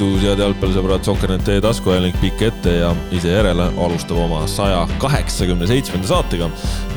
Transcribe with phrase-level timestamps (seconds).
[0.00, 5.66] tervitus, head jalgpallisõbrad, Sokkernet teie taskuajalink pikk ette ja ise järele alustab oma saja kaheksakümne
[5.68, 6.48] seitsmenda saatega.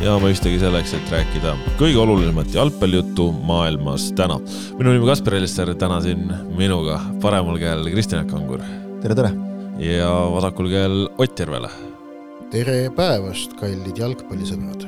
[0.04, 4.40] ja mõistagi selleks, et rääkida kõige olulisemat jalgpallijuttu maailmas täna.
[4.80, 8.64] minu nimi Kaspar Elisser, täna siin minuga paremal käel Kristjan Kangur.
[9.02, 9.34] tere, tere!
[9.80, 11.70] ja vasakul käel Ott Järvela.
[12.52, 14.88] tere päevast, kallid jalgpallisõbrad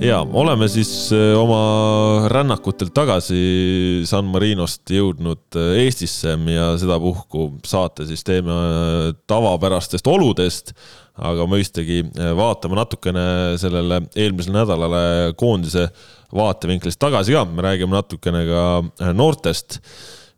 [0.00, 8.06] ja oleme siis äh, oma rännakutelt tagasi San Marinost jõudnud äh, Eestisse ja sedapuhku saate
[8.08, 10.72] siis teeme äh, tavapärastest oludest,
[11.18, 12.04] aga mõistagi
[12.38, 13.24] vaatame natukene
[13.58, 15.02] sellele eelmisele nädalale
[15.38, 15.88] koondise
[16.34, 19.80] vaatevinklist tagasi ka, me räägime natukene ka noortest.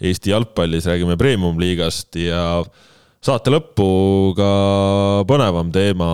[0.01, 2.62] Eesti jalgpallis, räägime premium-liigast ja
[3.21, 3.87] saate lõppu
[4.33, 4.51] ka
[5.29, 6.07] põnevam teema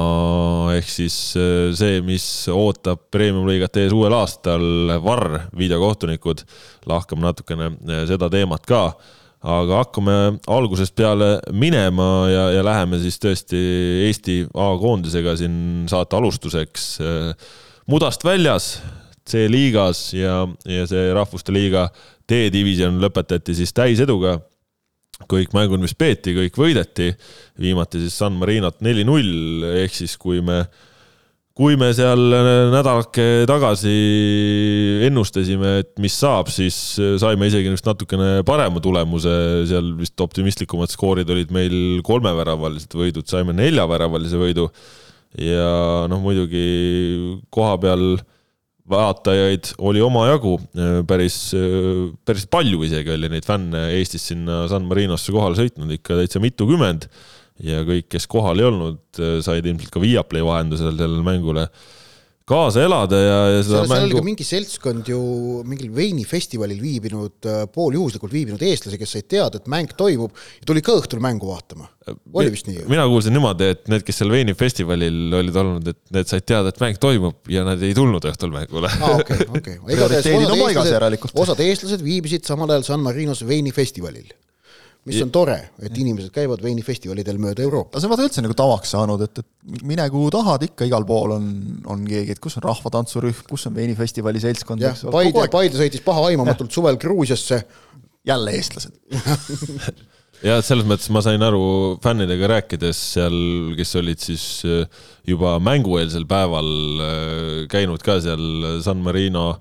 [0.75, 4.65] ehk siis äh, see, mis ootab premium-liigat ees uuel aastal,
[5.05, 6.43] VAR, videokohtunikud.
[6.91, 8.81] lahkame natukene äh, seda teemat ka,
[9.47, 10.17] aga hakkame
[10.51, 13.63] algusest peale minema ja, ja läheme siis tõesti
[14.09, 16.89] Eesti A-koondisega siin saate alustuseks.
[17.07, 17.55] Äh,
[17.87, 18.81] mudast väljas,
[19.27, 21.87] C-liigas ja, ja see Rahvuste Liiga
[22.27, 24.41] D-divisjon lõpetati siis täiseduga
[25.25, 27.15] kõik mängud, mis peeti, kõik võideti.
[27.61, 30.61] viimati siis San Marinot neli-null, ehk siis kui me,
[31.57, 32.21] kui me seal
[32.75, 33.95] nädalake tagasi
[35.09, 36.77] ennustasime, et mis saab, siis
[37.23, 43.57] saime isegi vist natukene parema tulemuse, seal vist optimistlikumad skoorid olid meil kolmeväravalised võidud, saime
[43.57, 44.69] neljaväravalise võidu.
[45.41, 48.17] ja noh, muidugi koha peal
[48.91, 50.57] vaatajaid oli omajagu,
[51.09, 51.39] päris,
[52.27, 57.09] päris palju isegi oli neid fänne Eestis sinna San Marinosse kohale sõitnud, ikka täitsa mitukümmend.
[57.65, 59.01] ja kõik, kes kohal ei olnud,
[59.43, 61.69] said ilmselt ka Viaplay vahendusel sellele mängule
[62.47, 64.21] kaasa elada ja, ja seda seal, mängu.
[64.23, 65.19] mingi seltskond ju
[65.67, 70.31] mingil veinifestivalil viibinud, äh, pooljuhuslikult viibinud eestlasi, kes said teada, et mäng toimub
[70.61, 71.89] ja tuli ka õhtul mängu vaatama.
[72.39, 72.85] oli vist nii?
[72.87, 76.79] mina kuulsin niimoodi, et need, kes seal veinifestivalil olid olnud, et need said teada, et
[76.85, 78.95] mäng toimub ja nad ei tulnud õhtul mängule.
[79.11, 79.79] okei, okei.
[81.43, 84.31] osad eestlased viibisid samal ajal San Marinos veinifestivalil
[85.07, 88.01] mis on tore, et inimesed käivad veinifestivalidel mööda Euroopat.
[88.01, 91.37] see on vaata üldse nagu tavaks saanud, et, et mine kuhu tahad, ikka igal pool
[91.37, 91.47] on,
[91.93, 94.83] on keegi, et kus on rahvatantsurühm, kus on veinifestivali seltskond.
[94.83, 97.63] jah, Paide, Paide sõitis pahaaimamatult suvel Gruusiasse.
[98.27, 98.97] jälle eestlased
[100.49, 103.37] ja selles mõttes ma sain aru fännidega rääkides seal,
[103.79, 104.89] kes olid siis äh,
[105.29, 106.73] juba mängueelsel päeval
[107.07, 109.53] äh, käinud ka seal San Marino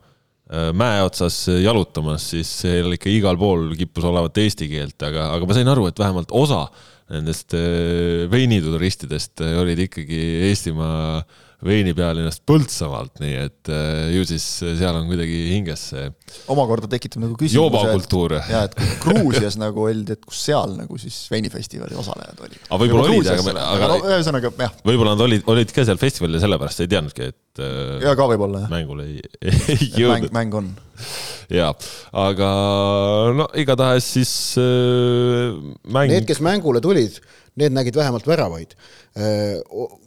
[0.77, 5.57] mäe otsas jalutamas, siis seal ikka igal pool kippus olevat eesti keelt, aga, aga ma
[5.57, 6.67] sain aru, et vähemalt osa
[7.13, 11.23] nendest äh, veinituristidest olid ikkagi Eestimaa
[11.65, 16.09] veinipealinnast Põltsamaalt, nii et äh, ju siis seal on kuidagi hinges see.
[16.51, 17.57] omakorda tekitab nagu küsimuse.
[17.57, 18.37] joobakultuur.
[18.51, 22.59] ja, et Gruusias nagu öeldi, et kus seal nagu siis veinifestivali osalejad olid.
[22.67, 24.77] aga võib-olla olid, aga, aga ühesõnaga jah.
[24.85, 27.39] võib-olla nad olid, olid ka seal festivalil ja sellepärast ei teadnudki, et.
[27.61, 28.71] Äh, ja ka võib-olla jah.
[28.73, 29.21] mängule ei,
[29.73, 30.29] ei jõudnud.
[30.33, 30.69] mäng, mäng on.
[31.53, 31.71] ja,
[32.25, 32.49] aga
[33.37, 35.55] no igatahes siis äh,
[35.87, 36.11] mäng.
[36.11, 37.19] Need, kes mängule tulid
[37.55, 38.73] need nägid vähemalt väravaid.
[39.15, 39.61] Äh,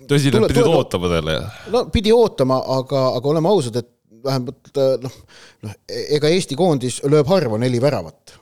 [0.09, 1.39] tõsi, nad pidid ootama talle?
[1.73, 3.95] no pidi ootama, aga, aga oleme ausad, et
[4.25, 5.17] vähemalt äh, noh,
[5.65, 5.79] noh,
[6.19, 8.37] ega Eesti koondis lööb harva neli väravat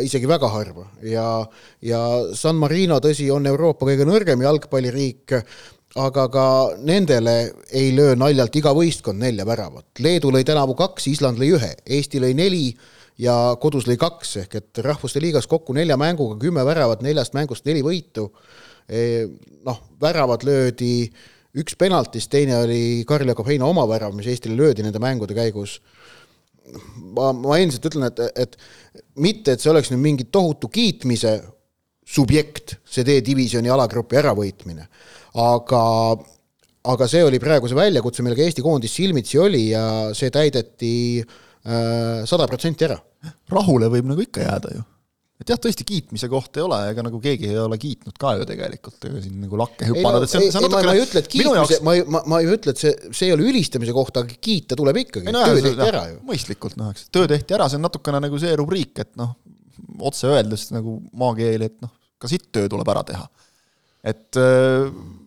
[0.00, 1.44] isegi väga harva ja,
[1.84, 1.98] ja
[2.32, 5.34] San Marino, tõsi, on Euroopa kõige nõrgem jalgpalliriik,
[5.94, 6.46] aga ka
[6.82, 7.36] nendele
[7.70, 9.86] ei löö naljalt iga võistkond nelja väravat.
[10.02, 12.64] Leedu lõi tänavu kaks, Island lõi ühe, Eesti lõi neli
[13.22, 17.66] ja kodus lõi kaks, ehk et Rahvuste Liigas kokku nelja mänguga kümme väravat, neljast mängust
[17.68, 18.30] neli võitu.
[18.90, 19.24] E,
[19.64, 21.06] noh, väravad löödi,
[21.56, 25.80] üks penaltist, teine oli Karl-Jakob Heino oma värav, mis Eestile löödi nende mängude käigus.
[27.14, 28.56] ma, ma endiselt ütlen, et, et
[29.20, 31.36] mitte, et see oleks nüüd mingi tohutu kiitmise
[32.04, 34.88] subjekt, see D-divisjoni alagrupi äravõitmine,
[35.34, 35.82] aga
[36.84, 39.84] aga see oli praegu see väljakutse, millega Eesti koondis silmitsi oli ja
[40.16, 42.98] see täideti äh, sada protsenti ära.
[43.48, 44.82] rahule võib nagu ikka jääda ju.
[45.40, 48.44] et jah, tõesti kiitmise koht ei ole, ega nagu keegi ei ole kiitnud ka ju
[48.48, 51.24] tegelikult, ega siin nagu lakke hüpanud, et see on, see on natukene ma ei ütle,
[51.24, 53.96] et kiitmise jaoks..., ma ei, ma, ma ei ütle, et see, see ei ole ülistamise
[53.96, 56.20] koht, aga kiita tuleb ikkagi, töö tehti ära ju.
[56.28, 59.34] mõistlikult noh, eks, töö tehti ära, see on natukene nagu see rubriik, et noh,
[60.04, 63.26] otse öeldes nagu maakeeli, et noh, ka siit töö tuleb ära teha.
[64.04, 65.23] et äh, jah,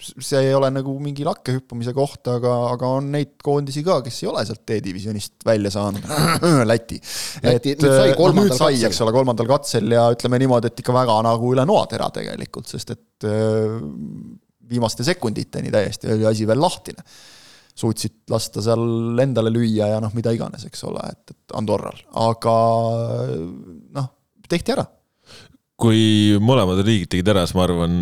[0.00, 4.20] see ei ole nagu mingi lakke hüppamise koht, aga, aga on neid koondisi ka, kes
[4.22, 6.06] ei ole sealt D-divisjonist välja saanud
[6.70, 7.00] Läti.
[7.42, 8.86] Et, nüüd sai kolmandal no, katsel.
[8.90, 12.94] eks ole, kolmandal katsel ja ütleme niimoodi, et ikka väga nagu üle noatera tegelikult, sest
[12.96, 13.76] et äh,
[14.70, 17.04] viimaste sekunditeni täiesti oli asi veel lahtine.
[17.80, 22.56] suutsid lasta seal endale lüüa ja noh, mida iganes, eks ole, et, et Andorral, aga
[23.96, 24.10] noh,
[24.50, 24.84] tehti ära
[25.80, 27.94] kui mõlemad riigid tegid ära, siis ma arvan,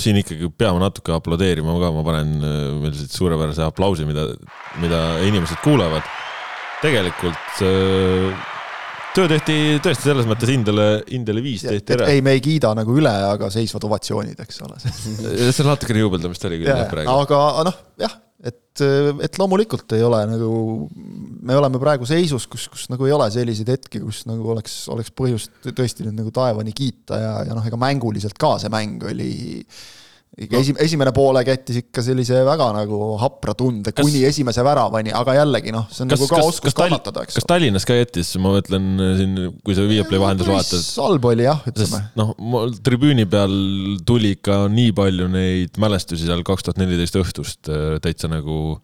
[0.00, 2.38] siin ikkagi peame natuke aplodeerima ka, ma panen
[2.84, 4.28] veel siit suurepärase aplausi, mida,
[4.82, 6.06] mida inimesed kuulevad.
[6.80, 7.60] tegelikult
[9.14, 10.86] töö tehti tõesti selles mõttes Indele,
[11.16, 12.08] Indele viis tehti ära.
[12.12, 14.80] ei, me ei kiida nagu üle, aga seisvad ovatsioonid, eks ole
[15.56, 17.16] see natukene juubeldamist oli küll jah praegu.
[17.24, 18.82] aga noh, jah, et,
[19.26, 20.50] et loomulikult ei ole nagu,
[21.44, 25.12] me oleme praegu seisus, kus, kus nagu ei ole selliseid hetki, kus nagu oleks, oleks
[25.16, 29.32] põhjust tõesti nüüd nagu taevani kiita ja, ja noh, ega mänguliselt ka see mäng oli
[30.40, 30.62] ikka no.
[30.64, 35.36] esi-, esimene poolek jättis ikka sellise väga nagu hapra tunde kas, kuni esimese väravani, aga
[35.40, 37.38] jällegi noh, see on kas, nagu ka kas, oskus kannatada, eks.
[37.38, 38.88] kas Tallinnas ka jättis, ma mõtlen
[39.20, 40.86] siin, kui sa Viiaplay vahendus vaatad.
[41.04, 42.02] halb oli jah, ütleme.
[42.20, 42.32] noh,
[42.86, 43.58] tribüüni peal
[44.08, 48.78] tuli ikka nii palju neid mälestusi seal kaks tuhat neliteist õhtust äh, täitsa nagu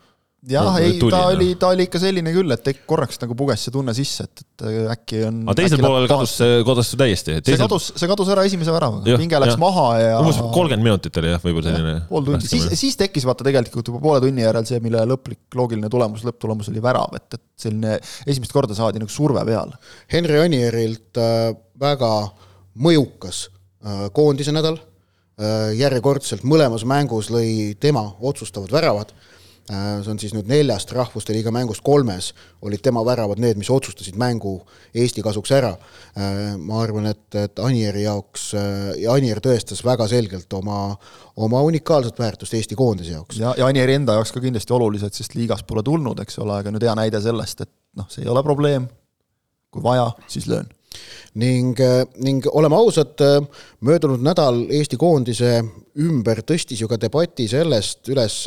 [0.51, 1.31] jah, ei, ta no.
[1.35, 4.65] oli, ta oli ikka selline küll, et korraks nagu puges see tunne sisse, et, et
[4.69, 5.41] äh, äkki on.
[5.47, 7.57] aga teisel poolel kadus see, kadus see täiesti teisel....
[7.57, 9.61] see kadus, see kadus ära esimese väravaga, pinge läks ja.
[9.63, 10.15] maha ja.
[10.23, 11.97] umbes kolmkümmend minutit oli jah, võib-olla selline.
[12.11, 15.91] pool tundi, siis, siis tekkis vaata tegelikult juba poole tunni järel see, mille lõplik loogiline
[15.93, 19.75] tulemus, lõpptulemus oli värav, et, et selline esimest korda saadi nagu surve peal.
[20.13, 21.49] Henri Anierilt äh,
[21.83, 22.13] väga
[22.87, 24.79] mõjukas äh, koondise nädal
[25.77, 29.11] järjekordselt mõlemas mängus lõi tema otsustavad väravad
[29.67, 32.31] see on siis nüüd neljast Rahvuste Liiga mängust kolmes
[32.63, 34.61] olid tema väravad need, mis otsustasid mängu
[34.95, 35.73] Eesti kasuks ära.
[36.15, 40.95] Äh, ma arvan, et, et Anieri jaoks, äh, Anier tõestas väga selgelt oma,
[41.37, 43.41] oma unikaalset väärtust Eesti koondise jaoks.
[43.43, 46.75] ja, ja Anieri enda jaoks ka kindlasti olulised, sest liigas pole tulnud, eks ole, aga
[46.75, 48.87] nüüd hea näide sellest, et noh, see ei ole probleem,
[49.75, 50.76] kui vaja, siis löön
[51.41, 51.79] ning,
[52.25, 53.21] ning oleme ausad,
[53.85, 55.61] möödunud nädal Eesti koondise
[56.01, 58.43] ümber tõstis ju ka debati sellest üles,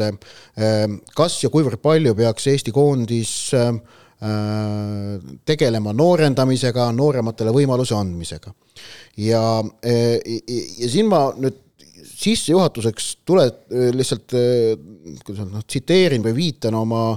[1.15, 3.33] kas ja kuivõrd palju peaks Eesti koondis
[5.47, 8.51] tegelema noorendamisega, noorematele võimaluse andmisega.
[9.15, 11.65] ja, ja siin ma nüüd
[12.19, 13.45] sissejuhatuseks tule
[13.95, 14.35] lihtsalt,
[15.23, 17.13] kuidas noh, tsiteerin või viitan oma,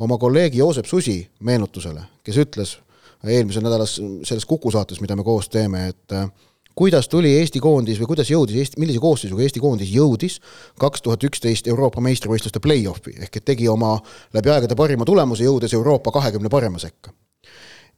[0.00, 2.76] oma kolleegi Joosep Susi meenutusele, kes ütles
[3.26, 6.28] eelmisel nädalas selles Kuku saates, mida me koos teeme, et äh,
[6.76, 10.40] kuidas tuli Eesti koondis või kuidas jõudis Eesti, millise koosseisuga Eesti koondis jõudis
[10.80, 13.94] kaks tuhat üksteist Euroopa meistrivõistluste play-off'i ehk et tegi oma
[14.36, 17.14] läbi aegade parima tulemuse, jõudes Euroopa kahekümne parema sekka.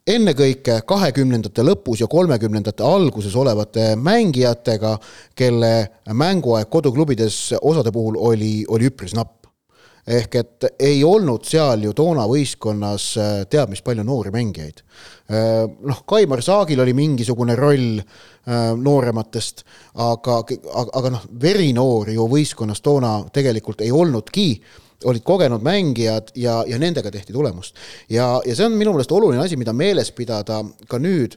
[0.09, 4.99] ennekõike kahekümnendate lõpus ja kolmekümnendate alguses olevate mängijatega,
[5.35, 9.39] kelle mänguaeg koduklubides osade puhul oli, oli üpris napp
[10.09, 14.83] ehk et ei olnud seal ju toona võistkonnas äh, teab mis palju noori mängijaid.
[15.29, 19.65] Äh, noh, Kaimar Saagil oli mingisugune roll äh, noorematest,
[20.01, 24.51] aga, aga, aga noh, verinoori ju võistkonnas toona tegelikult ei olnudki
[25.07, 27.77] olid kogenud mängijad ja, ja nendega tehti tulemust.
[28.11, 31.37] ja, ja see on minu meelest oluline asi, mida meeles pidada ka nüüd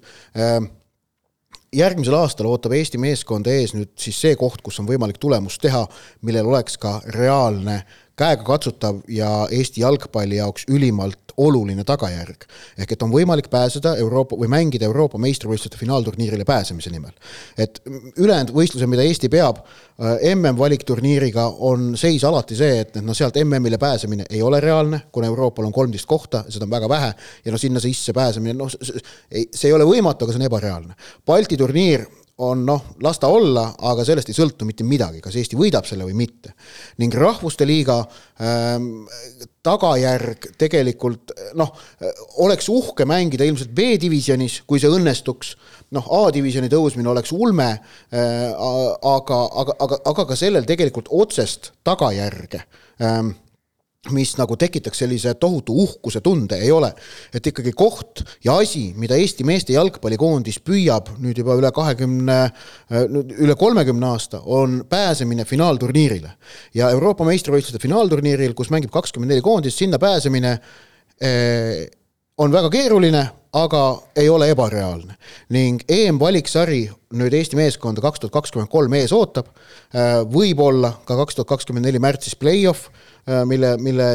[1.75, 5.83] järgmisel aastal ootab Eesti meeskonda ees nüüd siis see koht, kus on võimalik tulemust teha,
[6.27, 7.81] millel oleks ka reaalne
[8.21, 12.45] käegakatsutav ja Eesti jalgpalli jaoks ülimalt oluline tagajärg.
[12.77, 17.11] ehk et on võimalik pääseda Euroopa või mängida Euroopa meistrivõistluste finaalturniirile pääsemise nimel.
[17.57, 17.81] et
[18.17, 23.37] ülejäänud võistlused, mida Eesti peab äh, MM-valikturniiriga, on seis alati see, et, et noh, sealt
[23.43, 27.13] MM-ile pääsemine ei ole reaalne, kuna Euroopal on kolmteist kohta, seda on väga vähe
[27.45, 30.97] ja noh, sinna sisse pääsemine, noh, see ei ole võimatu, aga see on ebareaalne.
[31.25, 32.05] Balti turniir
[32.41, 36.07] on noh, las ta olla, aga sellest ei sõltu mitte midagi, kas Eesti võidab selle
[36.07, 36.53] või mitte.
[37.01, 37.99] ning Rahvuste Liiga
[38.41, 39.05] ähm,
[39.63, 41.69] tagajärg tegelikult noh,
[42.41, 45.53] oleks uhke mängida ilmselt B-divisjonis, kui see õnnestuks,
[45.97, 52.65] noh, A-divisjoni tõusmine oleks ulme äh,, aga, aga, aga, aga ka sellel tegelikult otsest tagajärge
[53.01, 53.35] ähm,
[54.09, 56.89] mis nagu tekitaks sellise tohutu uhkuse tunde, ei ole.
[57.33, 62.37] et ikkagi koht ja asi, mida Eesti meeste jalgpallikoondis püüab nüüd juba üle kahekümne,
[63.37, 66.31] üle kolmekümne aasta, on pääsemine finaalturniirile.
[66.73, 70.57] ja Euroopa meistrivõistluste finaalturniiril, kus mängib kakskümmend neli koondist, sinna pääsemine
[71.21, 71.85] eh,
[72.37, 73.21] on väga keeruline,
[73.53, 73.83] aga
[74.15, 75.13] ei ole ebareaalne.
[75.49, 79.53] ning EM-valiksari nüüd Eesti meeskonda kaks tuhat kakskümmend kolm ees ootab,
[79.93, 83.10] eh, võib-olla ka kaks tuhat kakskümmend neli märtsis play-off Äh,
[83.45, 84.07] mille, mille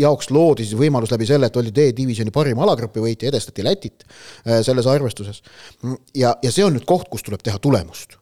[0.00, 4.60] jaoks loodi siis võimalus läbi selle, et oli D-divisjoni parim alagrupi võitja, edestati Lätit äh,
[4.66, 5.42] selles arvestuses.
[6.14, 8.18] ja, ja see on nüüd koht, kus tuleb teha tulemust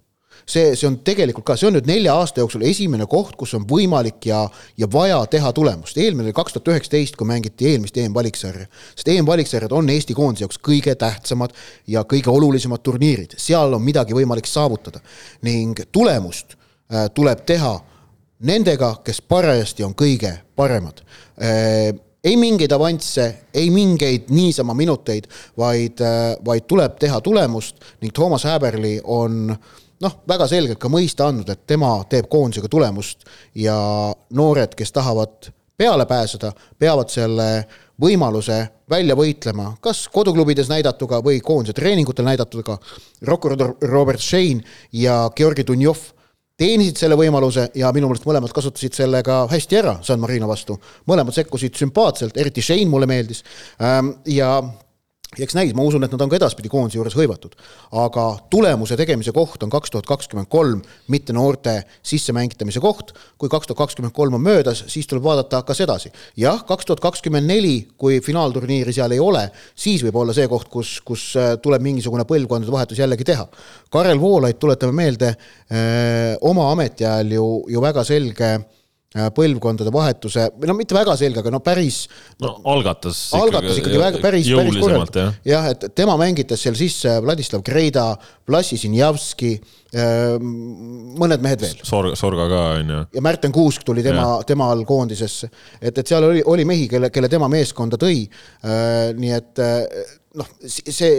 [0.50, 3.66] see, see on tegelikult ka, see on nüüd nelja aasta jooksul esimene koht, kus on
[3.68, 4.42] võimalik ja,
[4.78, 5.98] ja vaja teha tulemust.
[5.98, 8.66] eelmine oli kaks tuhat üheksateist, kui mängiti eelmist EM-valiksarja.
[8.94, 11.54] sest EM-valiksarjad on Eesti koondise jaoks kõige tähtsamad
[11.86, 15.00] ja kõige olulisemad turniirid, seal on midagi võimalik saavutada.
[15.42, 17.78] ning tulemust äh, tuleb teha
[18.46, 21.02] nendega, kes parajasti on kõige paremad.
[21.40, 21.90] Äh,
[22.24, 25.24] ei mingeid avansse, ei mingeid niisama minuteid,
[25.56, 26.02] vaid,
[26.44, 29.46] vaid tuleb teha tulemust ning Toomas Häberli on
[30.04, 33.24] noh, väga selgelt ka mõista andnud, et tema teeb koondisega tulemust
[33.56, 33.78] ja
[34.36, 37.48] noored, kes tahavad peale pääseda, peavad selle
[38.00, 38.58] võimaluse
[38.90, 42.76] välja võitlema, kas koduklubides näidatuga või koondise treeningutel näidatuga.
[43.24, 46.10] Robert Shane ja Georgi Dunjov
[46.60, 50.76] teenisid selle võimaluse ja minu meelest mõlemad kasutasid selle ka hästi ära San Marino vastu.
[51.08, 53.44] mõlemad sekkusid sümpaatselt, eriti Shane mulle meeldis.
[53.80, 54.14] Ähm,
[55.38, 57.52] ja eks näis, ma usun, et nad on ka edaspidi koondise juures hõivatud.
[58.02, 63.12] aga tulemuse tegemise koht on kaks tuhat kakskümmend kolm, mitte noorte sissemängitamise koht.
[63.38, 66.10] kui kaks tuhat kakskümmend kolm on möödas, siis tuleb vaadata, kas edasi.
[66.36, 70.68] jah, kaks tuhat kakskümmend neli, kui finaalturniiri seal ei ole, siis võib olla see koht,
[70.68, 73.46] kus, kus äh, tuleb mingisugune põlvkondade vahetus jällegi teha.
[73.90, 75.34] Karel Voolaid, tuletame meelde,
[75.70, 78.79] äh, oma ametiajal ju, ju väga selge Äh,
[79.10, 82.04] põlvkondade vahetuse, või no mitte väga selge, aga no päris
[82.38, 85.18] no algatas algatas ikkagi väga päris, päris korralikult.
[85.50, 88.12] jah, et tema mängitas seal sisse Vladislav Kreida,
[88.46, 89.50] Vlassi Sinjavski,
[89.98, 91.82] äh, mõned mehed veel.
[91.82, 93.02] Sorga, Sorga ka, on ju.
[93.18, 95.50] ja Märten Kuusk tuli tema, tema all koondisesse.
[95.80, 98.22] et, et seal oli, oli mehi, kelle, kelle tema meeskonda tõi.
[98.62, 99.64] Äh, nii et
[100.38, 101.10] noh, see,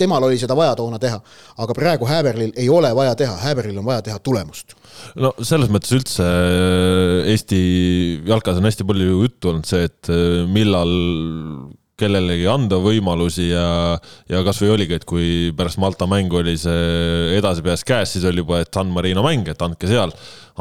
[0.00, 1.18] temal oli seda vaja toona teha,
[1.60, 4.76] aga praegu Häberlil ei ole vaja teha, Häberlil on vaja teha tulemust.
[5.20, 7.60] no selles mõttes üldse äh, Eesti
[8.28, 10.94] jalkas on hästi palju juttu olnud see, et äh, millal
[12.00, 13.64] kellelegi anda võimalusi ja,
[14.32, 18.62] ja kasvõi oligi, et kui pärast Malta mängu oli see edasipääs käes, siis oli juba,
[18.64, 20.14] et San Marino mäng, et andke seal,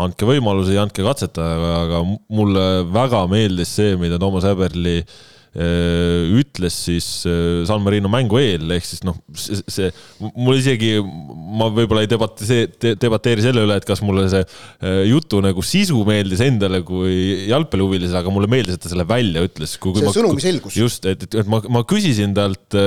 [0.04, 1.56] andke võimalusi, andke katsetada,
[1.86, 8.38] aga mulle väga meeldis see, mida Toomas Häberli Äh, ütles siis äh, San Marino mängu
[8.38, 9.90] eel, ehk siis noh, see,
[10.20, 12.68] mul isegi, ma võib-olla ei debati-,
[13.02, 18.22] debateeri selle üle, et kas mulle see äh, jutu nagu sisu meeldis endale kui jalgpallihuvilisele,
[18.22, 19.74] aga mulle meeldis, et ta selle välja ütles.
[19.80, 20.78] see sõnumi selgus.
[20.78, 22.78] just, et, et ma, ma küsisin talt,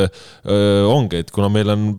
[0.46, 1.92] ongi, et kuna meil on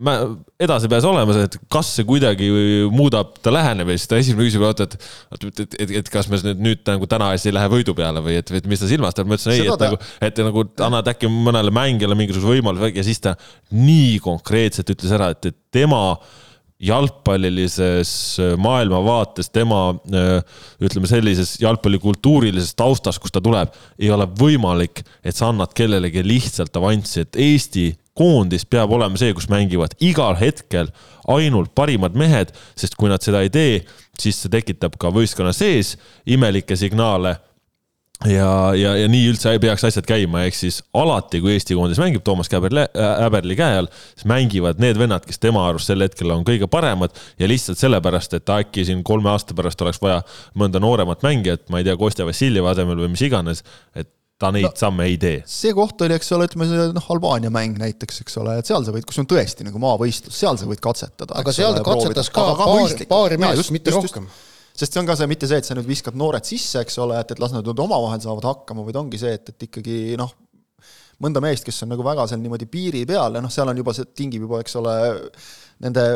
[0.00, 2.48] edasipääs olemas, et kas see kuidagi
[2.92, 4.96] muudab ta lähenemist, ta esimene küsimus, oota, et,
[5.36, 8.22] et, et, et, et kas me nüüd, nüüd nagu täna hästi ei lähe võidu peale
[8.24, 11.12] või et, et mis ta silmas peab, ma ütlesin ei, et nagu, et nagu annad
[11.12, 13.34] äkki mõnele mängijale mingisuguse võimaluse ja siis ta
[13.76, 16.00] nii konkreetselt ütles ära, et, et tema
[16.80, 18.10] jalgpallilises
[18.56, 19.90] maailmavaates, tema
[20.80, 26.80] ütleme sellises jalgpallikultuurilises taustas, kust ta tuleb, ei ole võimalik, et sa annad kellelegi lihtsalt
[26.80, 30.90] avanssi, et Eesti koondis peab olema see, kus mängivad igal hetkel
[31.30, 33.84] ainult parimad mehed, sest kui nad seda ei tee,
[34.20, 35.96] siis see tekitab ka võistkonna sees
[36.28, 37.38] imelikke signaale.
[38.28, 41.96] Ja, ja, ja nii üldse ei peaks asjad käima, ehk siis alati, kui Eesti koondis
[42.02, 46.34] mängib Toomas Käberli, Häberli käe all, siis mängivad need vennad, kes tema arust sel hetkel
[46.34, 50.20] on kõige paremad ja lihtsalt sellepärast, et äkki siin kolme aasta pärast oleks vaja
[50.52, 53.64] mõnda nooremat mängijat, ma ei tea, Kostja Vassiljevi asemel või mis iganes,
[53.96, 55.40] et ta neid no, samme ei tee.
[55.48, 58.86] see koht oli, eks ole, ütleme see noh, Albaania mäng näiteks, eks ole, et seal
[58.86, 61.36] sa võid, kus on tõesti nagu maavõistlus, seal sa võid katsetada.
[61.40, 64.28] aga seal ta katsetas ka paar, paari meest, mitte just, rohkem.
[64.72, 67.20] sest see on ka see, mitte see, et sa nüüd viskad noored sisse, eks ole,
[67.20, 70.32] et, et las nad omavahel saavad hakkama, vaid ongi see, et, et ikkagi noh,
[71.20, 73.92] mõnda meest, kes on nagu väga seal niimoodi piiri peal ja noh, seal on juba
[73.96, 74.94] see, tingib juba, eks ole,
[75.84, 76.06] nende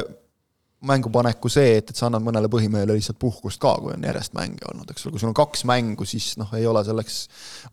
[0.89, 4.67] mängupaneku see, et, et sa annad mõnele põhimehele lihtsalt puhkust ka, kui on järjest mänge
[4.71, 7.19] olnud, eks ole, kui sul on kaks mängu, siis noh, ei ole selleks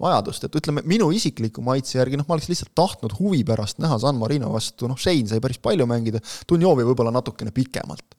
[0.01, 3.99] vajadust, et ütleme, minu isikliku maitse järgi noh, ma oleks lihtsalt tahtnud huvi pärast näha
[4.01, 8.17] San Marino vastu, noh, Shane sai päris palju mängida, Dunjovi võib-olla natukene pikemalt.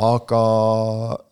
[0.00, 0.42] aga,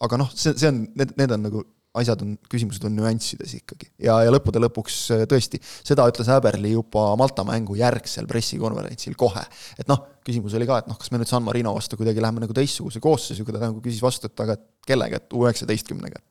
[0.04, 1.64] aga noh, see, see on, need, need on nagu
[2.00, 3.90] asjad on, küsimused on nüanssides ikkagi.
[4.04, 9.44] ja, ja lõppude lõpuks äh, tõesti, seda ütles Häberli juba Malta mängu järgsel pressikonverentsil kohe.
[9.78, 12.44] et noh, küsimus oli ka, et noh, kas me nüüd San Marino vastu kuidagi läheme
[12.44, 16.22] nagu teistsuguse koosseisuga, ta nagu küsis vastu, et aga kellega, et U üheksateistkümnega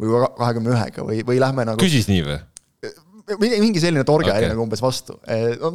[0.00, 2.38] või kahekümne ühega või, või lähme nagu küsis nii või?
[3.38, 4.42] Mingi selline torge okay.
[4.42, 5.16] oli nagu umbes vastu,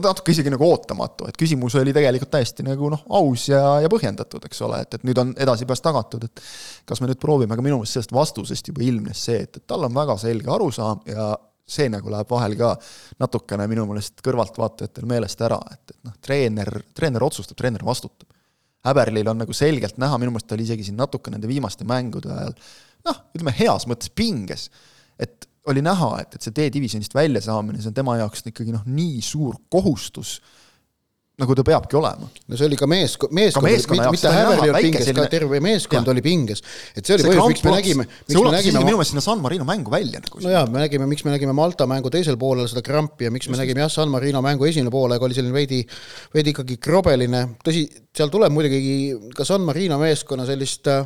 [0.03, 4.45] natuke isegi nagu ootamatu, et küsimus oli tegelikult täiesti nagu noh, aus ja, ja põhjendatud,
[4.49, 6.43] eks ole, et, et nüüd on edasipääs tagatud, et
[6.89, 9.87] kas me nüüd proovime, aga minu meelest sellest vastusest juba ilmnes see, et, et tal
[9.87, 11.33] on väga selge arusaam ja
[11.65, 12.75] see nagu läheb vahel ka
[13.21, 18.29] natukene minu meelest kõrvaltvaatajatel meelest ära, et, et noh, treener, treener otsustab, treener vastutab.
[18.85, 22.29] Häberlil on nagu selgelt näha, minu meelest ta oli isegi siin natuke nende viimaste mängude
[22.29, 22.53] ajal
[23.05, 24.69] noh, ütleme heas mõttes pinges,
[25.21, 29.21] et oli näha, et, et see D-divisjonist väljasaamine, see on tema jaoks ikkagi noh, nii
[29.25, 30.37] suur kohustus,
[31.35, 32.29] nagu ta peabki olema.
[32.31, 36.07] no see oli ka meesk-, meeskond, mitte, mitte Häverli oli pinges selline..., ka terve meeskond
[36.07, 36.13] ja.
[36.13, 36.63] oli pinges.
[36.95, 39.41] et see oli see põhjus, miks me nägime, miks me nägime minu meelest sinna San
[39.43, 40.39] Marino mängu välja nagu.
[40.45, 43.49] no jaa, me nägime, miks me nägime Malta mängu teisel poolel seda krampi ja miks
[43.49, 45.81] Just me nägime jah, San Marino mängu esimene poolaeg oli selline veidi,
[46.37, 47.83] veidi ikkagi krobeline, tõsi,
[48.15, 51.03] seal tuleb muidugi ka San Marino meeskonna sellist äh,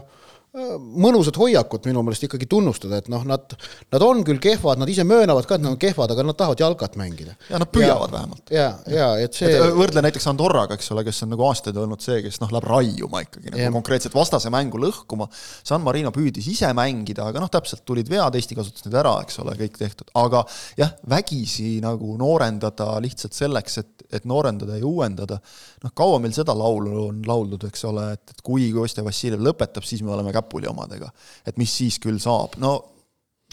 [0.50, 3.52] mõnusat hoiakut minu meelest ikkagi tunnustada, et noh, nad,
[3.94, 6.64] nad on küll kehvad, nad ise möönavad ka, et nad on kehvad, aga nad tahavad
[6.64, 7.36] jalkat mängida.
[7.52, 8.54] ja nad püüavad ja, vähemalt.
[8.54, 9.52] ja, ja et see.
[9.78, 13.22] võrdle näiteks Andorraga, eks ole, kes on nagu aastaid olnud see, kes noh, läheb raiuma
[13.28, 13.74] ikkagi nagu ja.
[13.78, 15.30] konkreetselt vastase mängu lõhkuma.
[15.70, 19.38] San Marino püüdis ise mängida, aga noh, täpselt tulid vead, Eesti kasutas need ära, eks
[19.44, 20.42] ole, kõik tehtud, aga
[20.82, 25.38] jah, vägisi nagu noorendada lihtsalt selleks, et, et noorendada ja uuendada.
[25.84, 29.86] Noh, kaua meil seda laulu on lauldud, eks ole, et, et kui Kostja Vassiljev lõpetab,
[29.88, 31.12] siis me oleme käpuli omadega.
[31.48, 32.78] et mis siis küll saab, no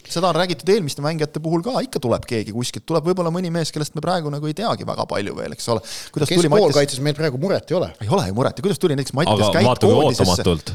[0.07, 3.71] seda on räägitud eelmiste mängijate puhul ka, ikka tuleb keegi kuskilt, tuleb võib-olla mõni mees,
[3.75, 5.81] kellest me praegu nagu ei teagi väga palju veel, eks ole.
[6.17, 7.89] keskpoolkaitses meil praegu muret ei ole.
[8.03, 10.71] ei ole ju muret ja kuidas tuli näiteks Mattias kui ootamatult,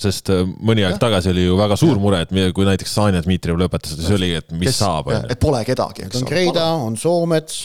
[0.00, 3.60] sest äh, mõni aeg tagasi oli ju väga suur mure, et kui näiteks Sanja Dmitrijev
[3.60, 5.10] lõpetas, siis oli, et mis Kes, saab.
[5.18, 6.24] et pole kedagi, eks ole.
[6.24, 7.60] on Kreida, on Soomets,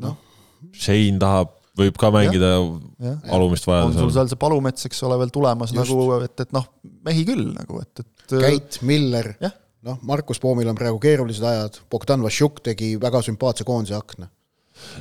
[0.00, 0.16] noh.
[0.74, 2.62] Shane tahab võib ka mängida ja,
[3.02, 3.98] ja, alumist vajadusel.
[3.98, 5.90] on sul seal see Palumets, eks ole, veel tulemas Just.
[5.90, 6.68] nagu, et, et noh,
[7.06, 9.34] mehi küll nagu, et, et Käit, Miller,
[9.84, 14.30] noh, Markus Poomil on praegu keerulised ajad, Bogdan Vašjuk tegi väga sümpaatse koondise akna.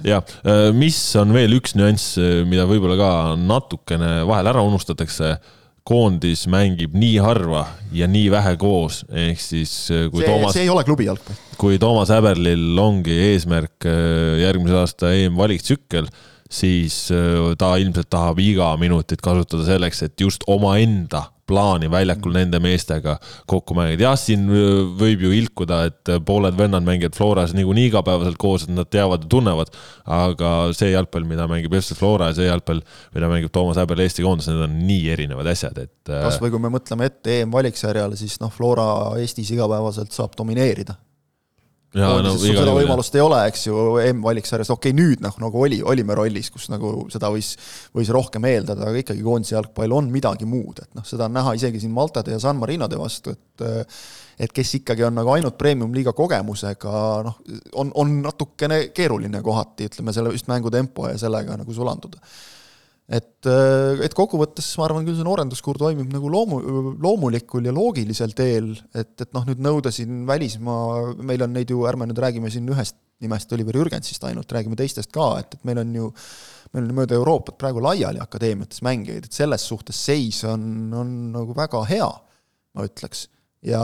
[0.06, 5.38] jah, äh, mis on veel üks nüanss, äh, mida võib-olla ka natukene vahel ära unustatakse
[5.84, 10.54] koondis mängib nii harva ja nii vähe koos, ehk siis äh, kui see, Toomas.
[10.56, 11.42] see ei ole klubi jalgpall.
[11.60, 13.90] kui Toomas Häberlil ongi eesmärk
[14.42, 16.08] järgmise aasta EM-valiktsükkel
[16.54, 17.08] siis
[17.58, 22.38] ta ilmselt tahab iga minutit kasutada selleks, et just omaenda plaani väljakul mm.
[22.40, 23.18] nende meestega
[23.50, 24.08] kokku mängida.
[24.08, 24.46] jah, siin
[25.00, 29.32] võib ju ilkuda, et pooled vennad mängivad Floras niikuinii igapäevaselt koos, et nad teavad ja
[29.36, 29.74] tunnevad,
[30.20, 32.84] aga see jalgpall, mida mängib FC Flora ja see jalgpall,
[33.16, 35.96] mida mängib Toomas Häberl Eesti koondis, need on nii erinevad asjad, et.
[36.10, 38.88] Kasvõi kui me mõtleme ette EM-valiksarjale, siis noh, Flora
[39.20, 40.96] Eestis igapäevaselt saab domineerida
[42.00, 43.78] no, sul seda võimalust ei ole, eks ju,
[44.14, 47.54] M-valiksarjas, okei okay,, nüüd noh, nagu oli, olime rollis, kus nagu seda võis,
[47.96, 51.56] võis rohkem eeldada, aga ikkagi koondise jalgpall on midagi muud, et noh, seda on näha
[51.60, 53.68] isegi siin Maltade ja San Marinode vastu, et
[54.42, 56.94] et kes ikkagi on nagu ainult premium-liiga kogemusega,
[57.28, 57.36] noh,
[57.78, 62.18] on, on natukene keeruline kohati, ütleme, selle just mängutempo ja sellega nagu sulanduda
[63.12, 66.60] et, äh, et kokkuvõttes ma arvan küll see noorenduskuur toimib nagu loomu,
[67.04, 71.84] loomulikul ja loogilisel teel, et, et noh, nüüd nõuda siin välismaa, meil on neid ju,
[71.90, 75.80] ärme nüüd räägime siin ühest nimest, Oliver Jürgensist ainult, räägime teistest ka, et, et meil
[75.84, 76.10] on ju,
[76.76, 81.56] meil on mööda Euroopat praegu laiali akadeemiates mängijaid, et selles suhtes seis on, on nagu
[81.58, 82.10] väga hea,
[82.74, 83.28] ma ütleks.
[83.64, 83.84] ja,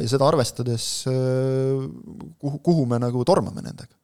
[0.00, 1.88] ja seda arvestades, äh,
[2.40, 3.96] kuhu, kuhu me nagu tormame nendega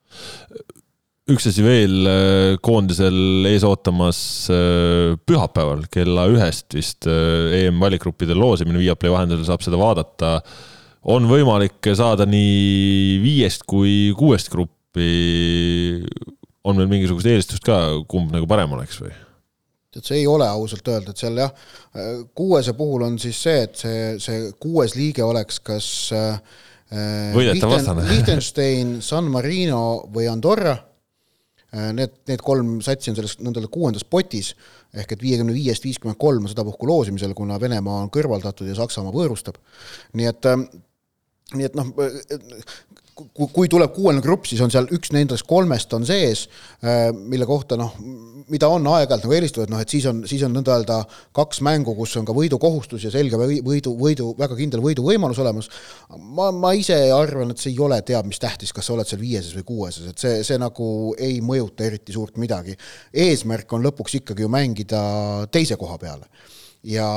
[1.26, 4.18] üks asi veel äh, koondisel ees ootamas
[4.52, 10.38] äh, pühapäeval kella ühest vist äh, EM-valikgruppide loosimine Viaplay vahendusel saab seda vaadata.
[11.10, 16.06] on võimalik saada nii viiest kui kuuest gruppi.
[16.62, 19.14] on meil mingisugust eelistust ka, kumb nagu parem oleks või?
[19.96, 21.52] et see ei ole ausalt öelda, et seal jah,
[22.36, 25.86] kuuese puhul on siis see, et see, see kuues liige oleks kas
[26.92, 28.04] võidetav vastane.
[28.12, 30.92] Liechtenstein, San Marino või Andorra Äh,
[31.96, 34.54] need, need kolm satsi on selles nõnda kuuendas potis,
[34.96, 39.14] ehk et viiekümne viiest viiskümmend kolm on sedapuhku loosimisel, kuna Venemaa on kõrvaldatud ja Saksamaa
[39.14, 39.60] võõrustab.
[40.14, 40.68] nii et, ähm,
[41.54, 41.92] nii et noh,
[43.16, 46.46] kui, tuleb kuuene grupp, siis on seal üks nendest kolmest on sees,
[46.84, 47.94] äh, mille kohta noh,
[48.52, 50.98] mida on aeg-ajalt nagu eelistatud, noh et siis on, siis on nõnda öelda
[51.36, 55.70] kaks mängu, kus on ka võidukohustus ja selge võidu, võidu, väga kindel võiduvõimalus olemas.
[56.18, 59.22] ma, ma ise arvan, et see ei ole teab mis tähtis, kas sa oled seal
[59.22, 62.76] viieses või kuueses, et see, see nagu ei mõjuta eriti suurt midagi.
[63.14, 65.00] eesmärk on lõpuks ikkagi ju mängida
[65.54, 66.28] teise koha peale
[66.86, 67.08] ja,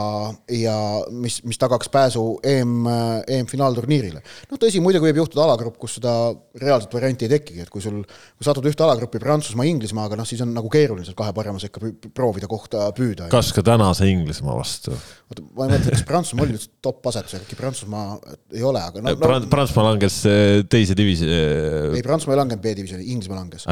[0.50, 0.76] ja
[1.12, 2.88] mis, mis tagaks pääsu EM,
[3.28, 4.22] EM-finaalturniirile.
[4.50, 6.14] noh, tõsi, muidugi võib juhtuda alagrupp, kus seda
[6.60, 10.42] reaalset varianti ei tekigi, et kui sul, kui satud ühte alagruppi Prantsusmaa, Inglismaaga, noh siis
[10.46, 13.30] on nagu keeruline seal kahe parema sekka proovida kohta püüda.
[13.32, 14.96] kas ka tänase Inglismaa vastu?
[15.30, 18.18] oota, ma ei mõtle, kas Prantsusmaa oli üldse top asetusega, äkki Prantsusmaa
[18.56, 21.30] ei ole, aga no, no, Prantsusmaa langes eh, teise diviisi.
[21.30, 23.68] Eh, ei, Prantsusmaa ei langenud B-divisjoni, Inglismaa langes.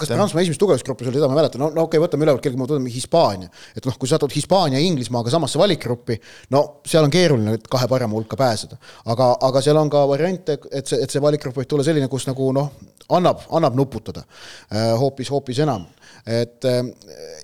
[0.00, 2.44] kas Prantsusmaa esimeses tugevusgrupis oli, seda ma ei mäleta, no, no okei okay,, võtame ülevalt
[2.46, 3.50] kellegi muud, Hispaania.
[3.76, 6.16] et noh, kui sa satud Hispaania ja Inglismaaga samasse valikgruppi,
[6.54, 8.78] no seal on keeruline kahe parema hulka pääseda.
[9.04, 12.26] aga, aga seal on ka variante, et see, et see valikgrupp võib tulla selline, kus
[12.28, 12.72] nagu noh,
[13.16, 14.24] annab, annab nuputada
[14.70, 15.86] eh, hoopis, hoopis enam.
[16.28, 16.82] Et äh,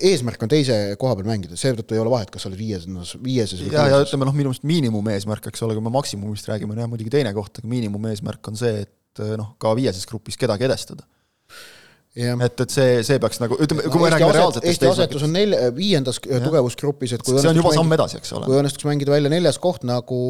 [0.05, 3.63] eesmärk on teise koha peal mängida, seetõttu ei ole vahet, kas sa oled viieses, viieses
[3.65, 6.83] või ja, ja ütleme noh, minu meelest miinimumeesmärk, eks ole, kui me maksimumist räägime, on
[6.85, 10.69] jah muidugi teine koht, aga miinimumeesmärk on see, et äh, noh, ka viieses grupis kedagi
[10.69, 11.09] edestada
[12.17, 12.39] Jah.
[12.41, 15.67] et, et see, see peaks nagu, ütleme, kui me räägime reaalsetest Eesti asetus on nelja,
[15.77, 18.57] viiendas tugevusgrupis, et kui see on juba samm edasi, eks ole kui.
[18.57, 20.21] õnnestuks mängida välja neljas koht, nagu,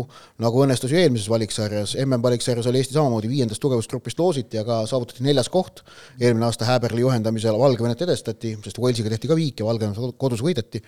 [0.42, 5.46] nagu õnnestus ju eelmises valiksarjas, MM-valiksarjas oli Eesti samamoodi viiendast tugevusgrupist loositi, aga saavutati neljas
[5.52, 5.84] koht.
[6.18, 10.82] eelmine aasta Häberli juhendamisel Valgevenet edestati, sest Walesiga tehti ka viik ja Valgevene kodus võideti.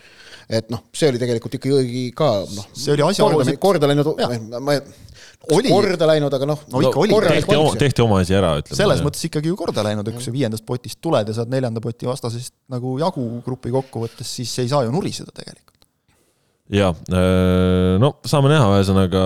[0.50, 4.16] et noh, see oli tegelikult ikkagi ka noh, See oli asjaoluliselt- korda läinud,
[4.58, 4.80] ma
[5.54, 5.70] Oli.
[5.70, 7.14] korda läinud, aga noh No ikka oli.
[7.30, 8.76] tehti oma, tehti oma asi ära, ütleme.
[8.76, 11.80] selles mõttes ikkagi ju korda läinud, et kui sa viiendast potist tuled ja saad neljanda
[11.84, 15.86] poti vastasest nagu jagu grupi kokkuvõttes, siis ei saa ju nuriseda tegelikult.
[16.74, 16.90] ja
[18.02, 19.22] no saame näha, ühesõnaga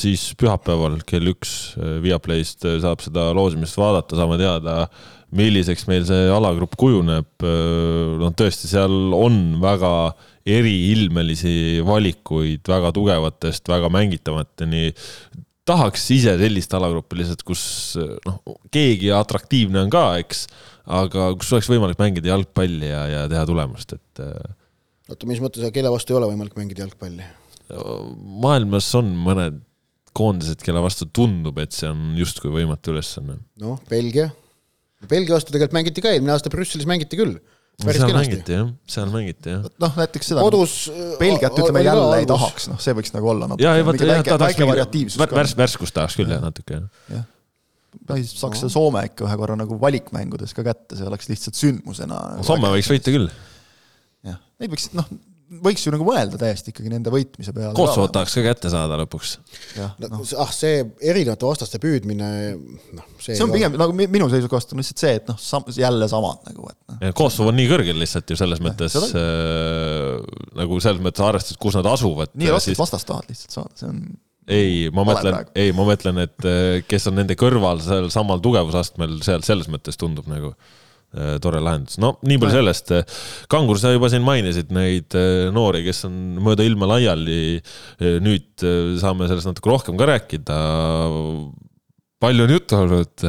[0.00, 4.86] siis pühapäeval kell üks äh, Viaplayst äh, saab seda loosimist vaadata, saame teada,
[5.36, 7.28] milliseks meil see alagrupp kujuneb.
[7.42, 9.92] noh, tõesti, seal on väga
[10.46, 14.94] eriilmelisi valikuid väga tugevatest, väga mängitavateni.
[15.68, 17.62] tahaks ise sellist alagruppi lihtsalt, kus
[18.26, 18.40] noh,
[18.74, 20.46] keegi atraktiivne on ka, eks,
[20.90, 24.56] aga kus oleks võimalik mängida jalgpalli ja, ja teha tulemust, et äh,
[25.10, 27.28] oota, mis mõttes, kelle vastu ei ole võimalik mängida jalgpalli?
[28.42, 29.60] maailmas on mõned
[30.16, 33.38] koondised, kelle vastu tundub, et see on justkui võimatu ülesanne.
[33.62, 34.30] noh, Belgia.
[35.08, 37.38] Belgia vastu tegelikult mängiti ka, eelmine aasta Brüsselis mängiti küll.
[37.84, 38.30] Päris seal kenasti.
[38.36, 39.66] mängiti jah, seal mängiti jah.
[39.84, 40.44] noh, näiteks seda.
[40.46, 40.76] kodus.
[41.20, 42.28] Belgiat ütleme jälle ei.
[42.30, 43.66] tahaks, noh, see võiks nagu olla natuke.
[43.66, 45.36] ja, ja vaata, jah, ta tahaks variatiivsus värs,.
[45.40, 46.88] värs, värskust tahaks küll jah, natuke jah.
[47.16, 47.26] jah,
[48.32, 52.20] saaks selle Soome ikka ühe korra nagu valikmängudes ka kätte, see oleks lihtsalt sündmusena.
[52.46, 53.30] Soome võiks võita küll.
[54.26, 55.08] jah, neid võiks, noh,
[55.50, 57.72] võiks ju nagu mõelda täiesti ikkagi nende võitmise peale.
[57.74, 58.12] Kosovot.
[58.14, 59.32] tahaks ka kätte saada lõpuks.
[59.74, 62.28] jah, noh, ah, see erinevate vastaste püüdmine,
[62.96, 66.08] noh, see see on pigem nagu mi- minu seisukohast on lihtsalt see, et noh, jälle
[66.10, 67.14] samad nagu, et noh.
[67.18, 71.78] Kosovo on nii kõrgel lihtsalt ju selles mõttes seda äh, nagu selles mõttes arvestades, kus
[71.80, 72.34] nad asuvad.
[72.38, 74.04] nii raskelt vastast tahad lihtsalt saada, see on
[74.50, 79.18] ei, ma mõtlen ei, ma mõtlen, et äh, kes on nende kõrval seal samal tugevusastmel,
[79.26, 80.78] seal selles mõttes tundub nagu äh,
[81.42, 81.98] tore lahendus.
[81.98, 82.92] no nii palju sellest.
[83.50, 87.60] Kangur, sa juba siin mainisid neid äh, noori, kes on mööda ilma laiali.
[88.22, 90.58] nüüd äh, saame sellest natuke rohkem ka rääkida.
[92.20, 93.26] palju on juttu olnud,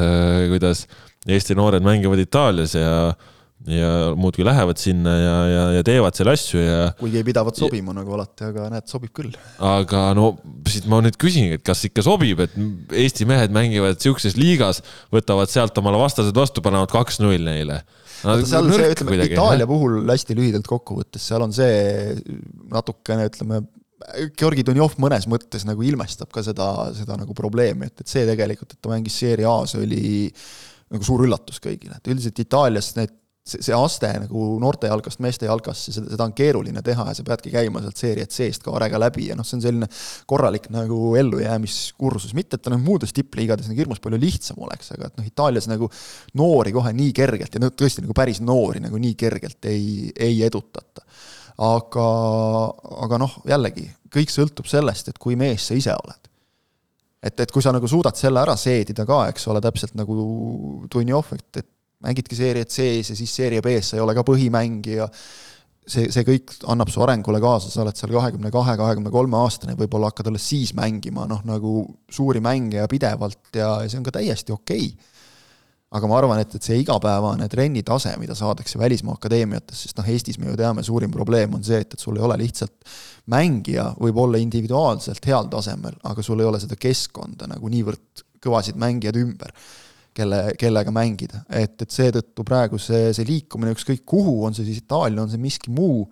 [0.51, 0.85] kuidas
[1.29, 3.13] Eesti noored mängivad Itaalias ja,
[3.69, 7.93] ja muudkui lähevad sinna ja, ja, ja teevad seal asju ja kuigi ei pidavat sobima
[7.93, 9.35] nagu alati, aga näed, sobib küll.
[9.61, 10.31] aga no
[10.69, 12.55] siis ma nüüd küsingi, et kas ikka sobib, et
[13.03, 14.81] Eesti mehed mängivad sihukeses liigas,
[15.13, 17.81] võtavad sealt omale vastased vastu, panevad kaks-null neile.
[18.23, 22.17] vaata seal see, ütleme Itaalia puhul hästi lühidalt kokkuvõttes, seal on see
[22.73, 23.61] natukene, ütleme,
[24.37, 28.73] Georgi Dunjov mõnes mõttes nagu ilmestab ka seda, seda nagu probleemi, et, et see tegelikult,
[28.73, 30.31] et ta mängis Serie A-s, oli
[30.91, 35.47] nagu suur üllatus kõigile, et üldiselt Itaalias need see, see aste nagu noorte jalgast meeste
[35.49, 39.29] jalgasse, seda, seda on keeruline teha ja sa peadki käima sealt seeriat seest kaarega läbi
[39.31, 39.89] ja noh, see on selline
[40.29, 45.09] korralik nagu ellujäämiskursus, mitte et ta nüüd muudes tippliigades nagu hirmus palju lihtsam oleks, aga
[45.09, 45.89] et noh, Itaalias nagu
[46.39, 50.41] noori kohe nii kergelt ja no tõesti nagu päris noori nagu nii kergelt ei, ei
[50.47, 51.05] edutata
[51.61, 52.07] aga,
[53.05, 56.29] aga noh, jällegi kõik sõltub sellest, et kui mees sa ise oled.
[57.21, 60.15] et, et kui sa nagu suudad selle ära seedida ka, eks ole, täpselt nagu
[60.91, 61.69] Dunjov, et, et
[62.05, 65.07] mängidki seeriat sees ja siis seeria B-s sa ei ole ka põhimängija,
[65.87, 69.77] see, see kõik annab su arengule kaasa, sa oled seal kahekümne kahe, kahekümne kolme aastane,
[69.79, 74.07] võib-olla hakkad alles siis mängima noh, nagu suuri mänge ja pidevalt ja, ja see on
[74.07, 74.91] ka täiesti okei.
[74.91, 75.09] Okay
[75.91, 80.39] aga ma arvan, et, et see igapäevane trennitase, mida saadakse välismaa akadeemiates, sest noh, Eestis
[80.39, 82.93] me ju teame, suurim probleem on see, et, et sul ei ole lihtsalt
[83.31, 88.79] mängija võib olla individuaalselt heal tasemel, aga sul ei ole seda keskkonda nagu niivõrd kõvasid
[88.79, 89.51] mängijaid ümber,
[90.17, 94.81] kelle, kellega mängida, et, et seetõttu praegu see, see liikumine ükskõik kuhu, on see siis
[94.83, 96.03] Itaalia, on see miski muu,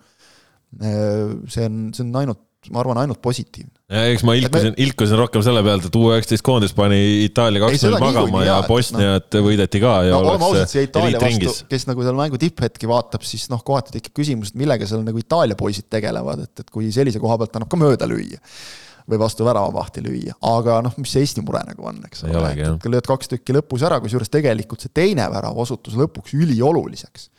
[0.80, 2.42] see on, see on ainult,
[2.74, 3.72] ma arvan, ainult positiivne.
[4.12, 8.60] eks ma ilkusin, ilkusin rohkem selle pealt, et U19 koondis pani Itaalia kaks-null magama ja
[8.62, 12.90] et Bosniat võideti ka ja no oleks see Itaalia vastu, kes nagu seal mängu tipphetki
[12.92, 16.72] vaatab, siis noh, kohati tekib küsimus, et millega seal nagu Itaalia poisid tegelevad, et, et
[16.76, 18.40] kui sellise koha pealt annab ka mööda lüüa
[19.10, 22.48] või vastu väravavahti lüüa, aga noh, mis see Eesti mure nagu on, eks jah.
[22.76, 27.30] et lööd kaks tükki lõpus ära, kusjuures tegelikult see teine värav osutus lõpuks ülioluliseks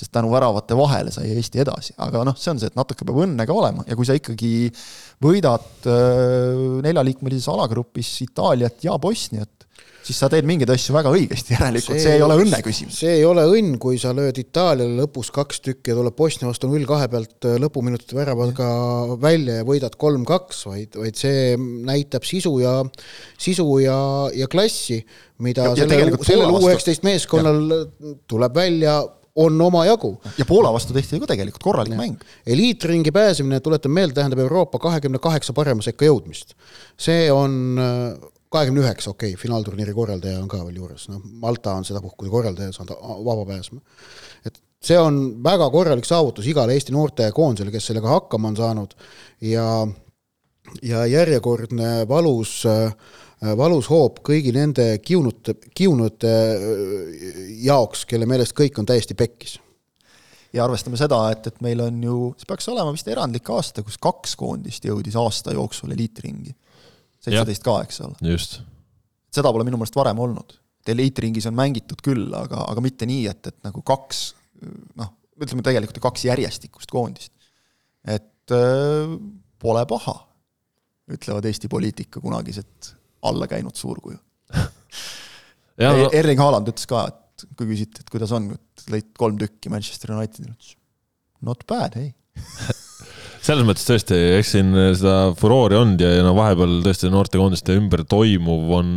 [0.00, 3.20] sest tänu väravate vahele sai Eesti edasi, aga noh, see on see, et natuke peab
[3.24, 3.84] õnne ka olema.
[3.88, 4.70] Ja kui sa ikkagi
[5.22, 9.66] võidad äh, neljaliikmelises alagrupis Itaaliat ja Bosniat,
[10.06, 12.98] siis sa teed mingeid asju väga õigesti, järelikult see, see ei ole õnne küsimus.
[13.02, 16.70] see ei ole õnn, kui sa lööd Itaaliale lõpus kaks tükki ja tuleb Bosnia vastu
[16.70, 18.70] null kahe pealt äh, lõpuminutite väravaga
[19.20, 22.78] välja ja võidad kolm-kaks, vaid, vaid see näitab sisu ja,
[23.40, 24.00] sisu ja,
[24.36, 25.02] ja klassi,
[25.44, 27.64] mida Ja- ja sellel tegelikult, sellel Poola vastu- U19 meeskonnal
[28.30, 28.98] tuleb välja,
[29.40, 32.18] on omajagu ja Poola vastu tehti ju ka tegelikult korralik mäng.
[32.46, 36.56] eliitringi pääsemine, tuletan meelde, tähendab Euroopa kahekümne kaheksa parema sekka jõudmist.
[36.98, 41.76] see on äh, kahekümne üheksa, okei okay,, finaalturniiri korraldaja on ka veel juures, noh, Malta
[41.78, 43.80] on sedapuhku korraldaja, saanud vaba pääsema.
[44.46, 48.94] et see on väga korralik saavutus igale Eesti noortekoondisele, kes sellega hakkama on saanud
[49.40, 49.66] ja
[50.82, 52.62] ja järjekordne valus,
[53.56, 56.34] valus hoop kõigi nende kiunute, kiunute
[57.64, 59.58] jaoks, kelle meelest kõik on täiesti pekkis
[60.52, 63.98] ja arvestame seda, et, et meil on ju, see peaks olema vist erandlik aasta, kus
[64.02, 66.54] kaks koondist jõudis aasta jooksul eliitringi.
[67.20, 68.18] Seitseteist ka, eks ole.
[68.32, 68.60] just.
[69.32, 70.56] seda pole minu meelest varem olnud.
[70.90, 74.24] eliitringis on mängitud küll, aga, aga mitte nii, et, et nagu kaks
[74.98, 77.32] noh, ütleme tegelikult kaks järjestikust koondist.
[78.04, 79.16] et äh,
[79.60, 80.16] pole paha,
[81.10, 82.94] ütlevad Eesti poliitika kunagised
[83.28, 84.18] alla käinud suurkuju
[85.80, 89.72] Erling Haaland ütles ka, et et kui küsiti, et kuidas on, et lõid kolm tükki
[89.72, 90.76] Manchester Unitedil, ütles
[91.46, 92.12] not bad, ei
[93.40, 98.04] selles mõttes tõesti, eks siin seda furoori olnud ja, ja no vahepeal tõesti noortekoondiste ümber
[98.08, 98.90] toimuv on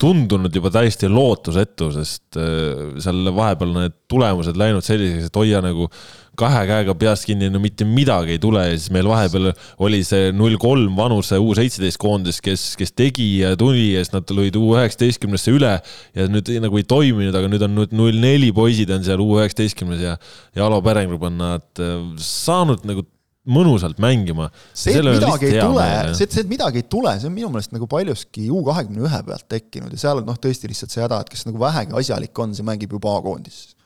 [0.00, 5.88] tundunud juba täiesti lootusetu, sest äh, seal vahepeal need tulemused läinud selliseks, et hoia nagu
[6.36, 8.60] kahe käega peast kinni, no mitte midagi ei tule.
[8.68, 9.54] Ja siis meil vahepeal
[9.86, 14.12] oli see null kolm vanuse U seitseteist koondis, kes, kes tegi ja tuli ja siis
[14.12, 15.72] nad lõid U üheksateistkümnesse üle.
[16.16, 19.38] Ja nüüd nagu ei toiminud, aga nüüd on nüüd null neli poisid on seal U
[19.38, 20.18] üheksateistkümnes ja,
[20.52, 23.08] ja Alo Pärengrub on nad äh, saanud nagu
[23.46, 24.50] mõnusalt mängima.
[24.72, 27.74] see, et midagi ei tule, see, see, et midagi ei tule, see on minu meelest
[27.76, 31.22] nagu paljuski U kahekümne ühe pealt tekkinud ja seal on noh, tõesti lihtsalt see häda,
[31.22, 33.76] et kes nagu vähegi asjalik on, see mängib juba A-koondises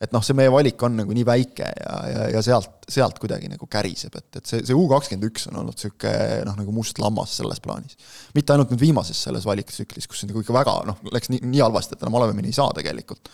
[0.00, 3.50] et noh, see meie valik on nagu nii väike ja, ja, ja sealt, sealt kuidagi
[3.52, 7.00] nagu käriseb, et, et see, see U kakskümmend üks on olnud niisugune noh, nagu must
[7.02, 7.98] lammas selles plaanis.
[8.36, 11.98] mitte ainult nüüd viimases selles valiktsüklis, kus nagu ikka väga noh, läks nii, nii halvasti,
[11.98, 13.28] et enam halvemini ei saa tegelikult.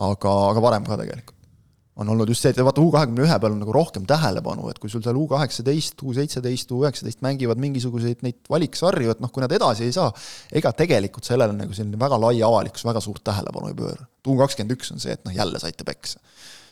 [0.00, 1.36] aga, aga varem ka tegelikult
[2.00, 4.78] on olnud just see, et vaata U kahekümne ühe peal on nagu rohkem tähelepanu, et
[4.80, 9.32] kui sul seal U kaheksateist, U seitseteist, U üheksateist mängivad mingisuguseid neid valiksarju, et noh,
[9.34, 10.08] kui nad edasi ei saa,
[10.56, 14.08] ega tegelikult sellele nagu selline väga lai avalikkus väga suurt tähelepanu ei pööra.
[14.26, 16.22] U kakskümmend üks on see, et noh, jälle saite peksa.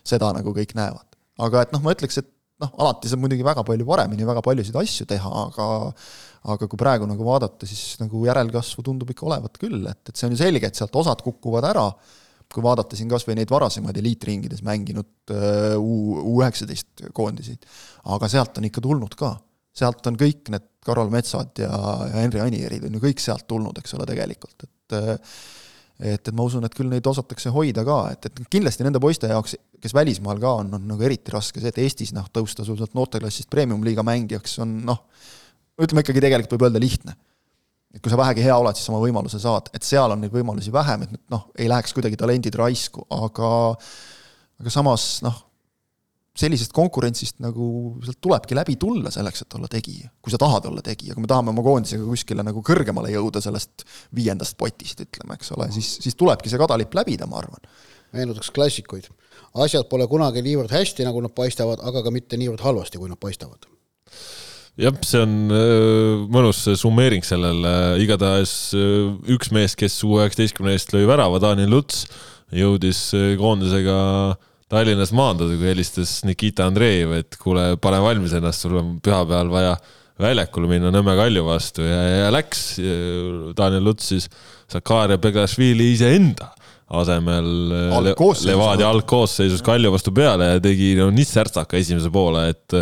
[0.09, 1.05] seda nagu kõik näevad.
[1.45, 2.31] aga et noh, ma ütleks, et
[2.63, 5.67] noh, alati saab muidugi väga palju paremini väga paljusid asju teha, aga
[6.49, 10.29] aga kui praegu nagu vaadata, siis nagu järelkasvu tundub ikka olevat küll, et, et see
[10.29, 11.85] on ju selge, et sealt osad kukuvad ära
[12.55, 17.69] kui vaadata siin kas või neid varasemaid eliitringides mänginud äh, U, U üheksateist koondiseid,
[18.15, 19.37] aga sealt on ikka tulnud ka.
[19.79, 21.71] sealt on kõik need Karol Metsad ja,
[22.09, 25.17] ja Henri Anierid on ju kõik sealt tulnud, eks ole, tegelikult, et äh,
[25.99, 29.31] et, et ma usun, et küll neid osatakse hoida ka, et, et kindlasti nende poiste
[29.31, 32.79] jaoks, kes välismaal ka on, on nagu eriti raske see, et Eestis noh, tõusta sul
[32.79, 35.03] sealt noorteklassist premium-liiga mängijaks on noh,
[35.83, 37.17] ütleme ikkagi tegelikult võib öelda lihtne
[37.95, 40.73] et kui sa vähegi hea oled, siis oma võimaluse saad, et seal on neid võimalusi
[40.75, 43.51] vähem, et noh, ei läheks kuidagi talendid raisku, aga
[44.59, 45.37] aga samas noh,
[46.39, 47.69] sellisest konkurentsist nagu
[48.05, 51.31] sealt tulebki läbi tulla selleks, et olla tegija, kui sa tahad olla tegija, kui me
[51.31, 56.19] tahame oma koondisega kuskile nagu kõrgemale jõuda sellest viiendast potist, ütleme, eks ole, siis, siis
[56.19, 57.65] tulebki see kadalipp läbida, ma arvan.
[58.13, 59.09] meenutaks klassikuid.
[59.65, 63.19] asjad pole kunagi niivõrd hästi, nagu nad paistavad, aga ka mitte niivõrd halvasti, kui nad
[63.21, 63.67] paistavad
[64.79, 70.95] jah, see on äh, mõnus summeering sellele, igatahes äh, üks mees, kes U üheksateistkümne eest
[70.95, 72.05] lõi värava, Daniel Luts,
[72.55, 73.99] jõudis äh, koondisega
[74.69, 79.73] Tallinnas maanduda, kui helistas Nikita Andreev, et kuule, pane valmis ennast, sul on pühapäeval vaja
[80.21, 81.85] väljakule minna Nõmme Kalju vastu.
[81.87, 82.63] Ja, ja läks
[83.57, 84.27] Daniel Luts siis
[84.69, 86.51] Zakaria Begašvili iseenda
[86.89, 87.49] asemel
[88.07, 88.15] Le
[88.49, 92.79] Levadia algkoosseisus Kalju vastu peale ja tegi no nii särtsaka esimese poole, et,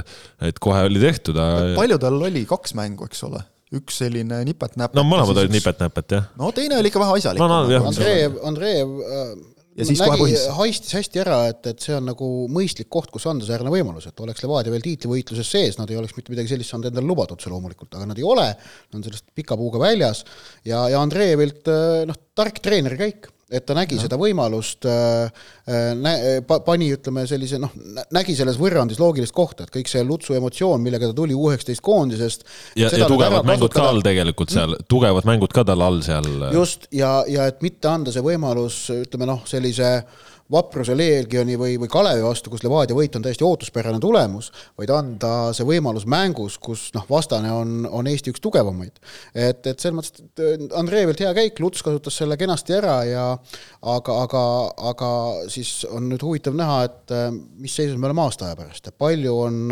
[0.47, 1.41] et kohe oli tehtud.
[1.79, 3.43] palju tal oli, kaks mängu, eks ole?
[3.75, 4.95] üks selline nipet-näpet.
[4.95, 6.31] no mõlemad olid nipet-näpet, jah.
[6.39, 7.49] no teine oli ikka vähe asjalik no,.
[7.51, 9.33] No, Andrei, Andrei äh,
[9.77, 10.45] ja siis kohe põhis.
[10.57, 14.25] haistis hästi ära, et, et see on nagu mõistlik koht, kus anda säärane võimalus, et
[14.25, 17.51] oleks Levadia veel tiitlivõitluses sees, nad ei oleks mitte midagi sellist saanud endale lubada otse
[17.53, 20.23] loomulikult, aga nad ei ole, nad on sellest pika puuga väljas
[20.63, 24.03] ja, ja Andreevilt äh, noh, tark treeneri käik et ta nägi no.
[24.03, 25.31] seda võimalust äh,,
[25.71, 27.71] äh nä-, pani, ütleme sellise noh,
[28.15, 32.47] nägi selles võrrandis loogilist kohta, et kõik see Lutsu emotsioon, millega ta tuli U19 koondisest.
[32.75, 33.85] ja, ja tugevad mängud kasutada.
[33.85, 36.27] ka all tegelikult seal mm., tugevad mängud ka tal all seal.
[36.55, 41.75] just, ja, ja et mitte anda see võimalus, ütleme noh, sellise äh, Vapruse Leegioni või,
[41.81, 46.59] või Kalevi vastu, kus Levadia võit on täiesti ootuspärane tulemus, vaid anda see võimalus mängus,
[46.63, 49.01] kus noh, vastane on, on Eesti üks tugevamaid.
[49.35, 54.21] et, et selles mõttes, et Andreevilt hea käik, Luts kasutas selle kenasti ära ja aga,
[54.23, 54.45] aga,
[54.93, 55.11] aga
[55.53, 57.17] siis on nüüd huvitav näha, et
[57.59, 59.63] mis seisus me oleme aasta aja pärast ja palju on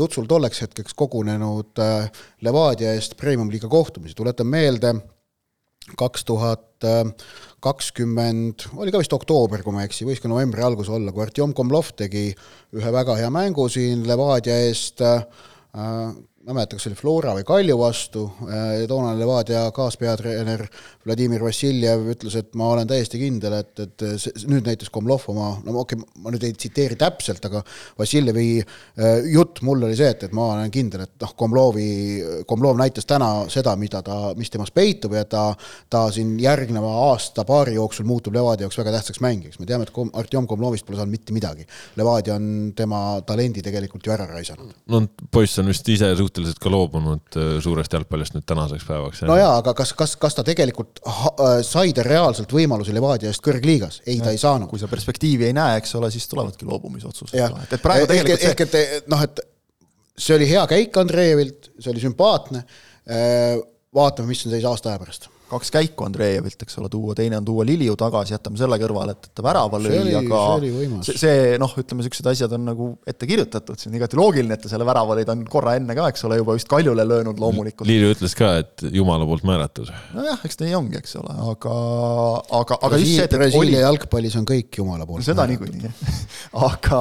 [0.00, 1.80] Lutsul tolleks hetkeks kogunenud
[2.46, 4.94] Levadia eest premium-liiga kohtumisi, tuletan meelde,
[5.98, 6.66] kaks tuhat
[7.60, 11.24] kakskümmend, oli ka vist oktoober, kui ma ei eksi, võis ka novembri algus olla, kui
[11.26, 12.30] Artjom Komlov tegi
[12.76, 15.20] ühe väga hea mängu siin Levadia eest, äh,
[16.40, 18.22] ma ei mäleta, kas oli Flora või Kalju vastu,
[18.88, 20.62] toonane Levadia kaaspeatreener
[21.04, 25.50] Vladimir Vassiljev ütles, et ma olen täiesti kindel, et, et see, nüüd näitas Komlov oma,
[25.66, 27.60] no okei okay,, ma nüüd ei tsiteeri täpselt, aga
[27.98, 28.46] Vassiljevi
[29.34, 31.90] jutt mul oli see, et, et ma olen kindel, et noh, Komlovi,
[32.48, 35.44] Komlov näitas täna seda, mida ta, mis temas peitub ja ta,
[35.92, 39.60] ta siin järgneva aasta-paari jooksul muutub Levadia jaoks väga tähtsaks mängijaks.
[39.60, 41.68] me teame, et Kom-, Artjom Komlovist pole saanud mitte midagi.
[42.00, 44.72] Levadia on tema talendi tegelikult ju ära raisanud.
[44.88, 49.22] no poiss on vist ise suhteliselt ka loobunud äh, suurest jalgpallist nüüd tänaseks päevaks.
[49.26, 53.42] no jaa, aga kas, kas, kas ta tegelikult äh, sai ta reaalselt võimalusi Levadia eest
[53.44, 54.00] kõrgliigas?
[54.06, 54.70] ei, ta ei saanud.
[54.70, 57.34] kui sa perspektiivi ei näe, eks ole, siis tulevadki loobumisotsused.
[57.34, 58.86] et, et praegu tegelikult ehk, see...
[58.86, 59.42] ehk et noh, et
[60.20, 62.64] see oli hea käik Andreevilt, see oli sümpaatne,
[63.10, 63.58] äh,
[63.94, 67.46] vaatame, mis on seis aasta aja pärast kaks käiku Andreevilt, eks ole, tuua, teine on
[67.46, 70.42] tuua Liliu tagasi, jätame selle kõrvale, et ta värava lõi, aga
[71.06, 74.64] see, see noh, ütleme, niisugused asjad on nagu ette kirjutatud, see on igati loogiline, et
[74.64, 77.42] ta selle värava lõi, ta on korra enne ka, eks ole, juba vist Kaljule löönud
[77.42, 77.88] loomulikult.
[77.90, 79.90] Liliu ütles ka, et jumala poolt määratud.
[80.16, 81.76] nojah, eks nii ongi, eks ole, aga,
[82.62, 83.86] aga, aga just see, et Brasiilia oli...
[83.88, 85.94] jalgpallis on kõik jumala poolt seda niikuinii,
[86.70, 87.00] aga,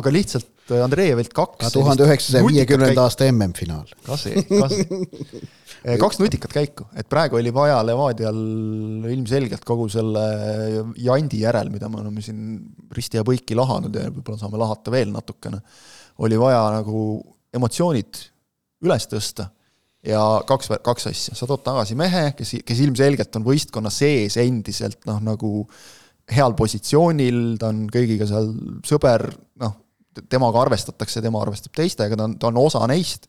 [0.00, 3.90] aga lihtsalt Andreevilt kaks tuhande üheksasaja viiekümnenda aasta MM-finaal.
[4.06, 5.42] ka see, ka see
[5.80, 8.40] Eh, kaks nutikat käiku, et praegu oli vaja Levadial
[9.10, 10.24] ilmselgelt kogu selle
[11.00, 12.58] jandi järel, mida me oleme siin
[12.96, 15.62] risti ja põiki lahanud ja võib-olla saame lahata veel natukene,
[16.20, 17.04] oli vaja nagu
[17.56, 18.20] emotsioonid
[18.84, 19.48] üles tõsta
[20.06, 25.00] ja kaks, kaks asja, sa tood tagasi mehe, kes, kes ilmselgelt on võistkonna sees endiselt
[25.08, 25.64] noh, nagu
[26.30, 28.52] heal positsioonil, ta on kõigiga seal
[28.86, 29.30] sõber,
[29.64, 29.78] noh,
[30.28, 33.28] temaga arvestatakse, tema arvestab teistega, ta on, ta on osa neist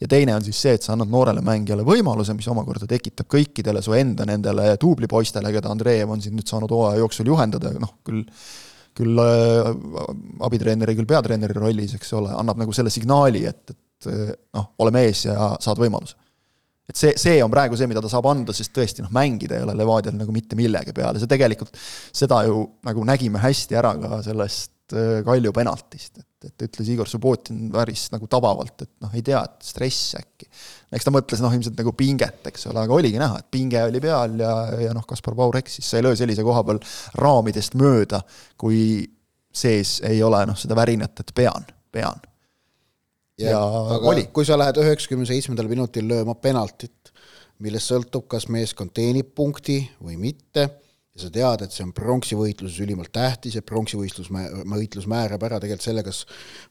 [0.00, 3.82] ja teine on siis see, et sa annad noorele mängijale võimaluse, mis omakorda tekitab kõikidele
[3.84, 8.24] su enda nendele duublipoistele, keda Andreev on siin nüüd saanud hooaja jooksul juhendada, noh küll
[9.00, 9.68] küll äh,
[10.46, 14.92] abitreeneri, küll peatreeneri rollis, eks ole, annab nagu selle signaali, et, et äh, noh, ole
[14.94, 16.18] mees ja saad võimaluse.
[16.90, 19.62] et see, see on praegu see, mida ta saab anda, sest tõesti noh, mängida ei
[19.66, 21.78] ole Levadial nagu mitte millegi peale, see tegelikult,
[22.10, 24.74] seda ju nagu nägime hästi ära ka sellest
[25.24, 29.66] Kalju penaltist, et et ütles Igor Subbotin päris nagu tabavalt, et noh, ei tea, et
[29.66, 30.48] stress äkki.
[30.96, 34.00] eks ta mõtles noh, ilmselt nagu pinget, eks ole, aga oligi näha, et pinge oli
[34.00, 34.54] peal ja,
[34.86, 36.80] ja noh, Kaspar Paur eksis, sa ei löö sellise koha peal
[37.20, 38.22] raamidest mööda,
[38.60, 38.80] kui
[39.52, 42.24] sees ei ole noh, seda värinat, et pean, pean.
[43.40, 43.62] ja, ja
[44.00, 44.30] oli.
[44.32, 47.12] kui sa lähed üheksakümne seitsmendal minutil lööma penaltit,
[47.60, 50.70] millest sõltub, kas meeskond teenib punkti või mitte
[51.20, 55.86] ja sa tead, et see on pronksivõitluses ülimalt tähtis ja pronksivõistlus, võitlus määrab ära tegelikult
[55.86, 56.24] selle, kas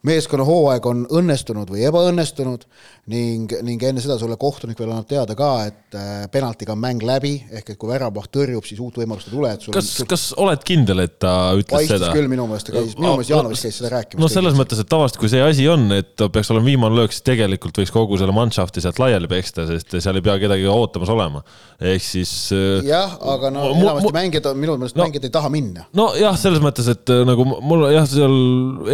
[0.07, 2.65] meeskonna hooaeg on õnnestunud või ebaõnnestunud
[3.13, 7.03] ning, ning enne seda sulle kohtunik veel annab teada ka, et äh, penaltiga on mäng
[7.05, 10.09] läbi, ehk et kui väravaht tõrjub, siis uut võimalust ei tule, et sul kas sul...,
[10.09, 12.11] kas oled kindel, et ta ütles seda?
[12.15, 14.23] küll minu meelest, minu meelest Jaanovist käis seda rääkimas.
[14.23, 17.25] no selles mõttes, et tavaliselt, kui see asi on, et peaks olema viimane löök, siis
[17.29, 21.43] tegelikult võiks kogu selle manšafti sealt laiali peksta, sest seal ei pea kedagi ootamas olema.
[21.79, 25.85] ehk siis äh, jah, aga no enamasti mängijad, minu meelest no, mängijad ei taha minna.
[25.97, 28.35] nojah, selles mõttes, et äh, nagu mul jah, seal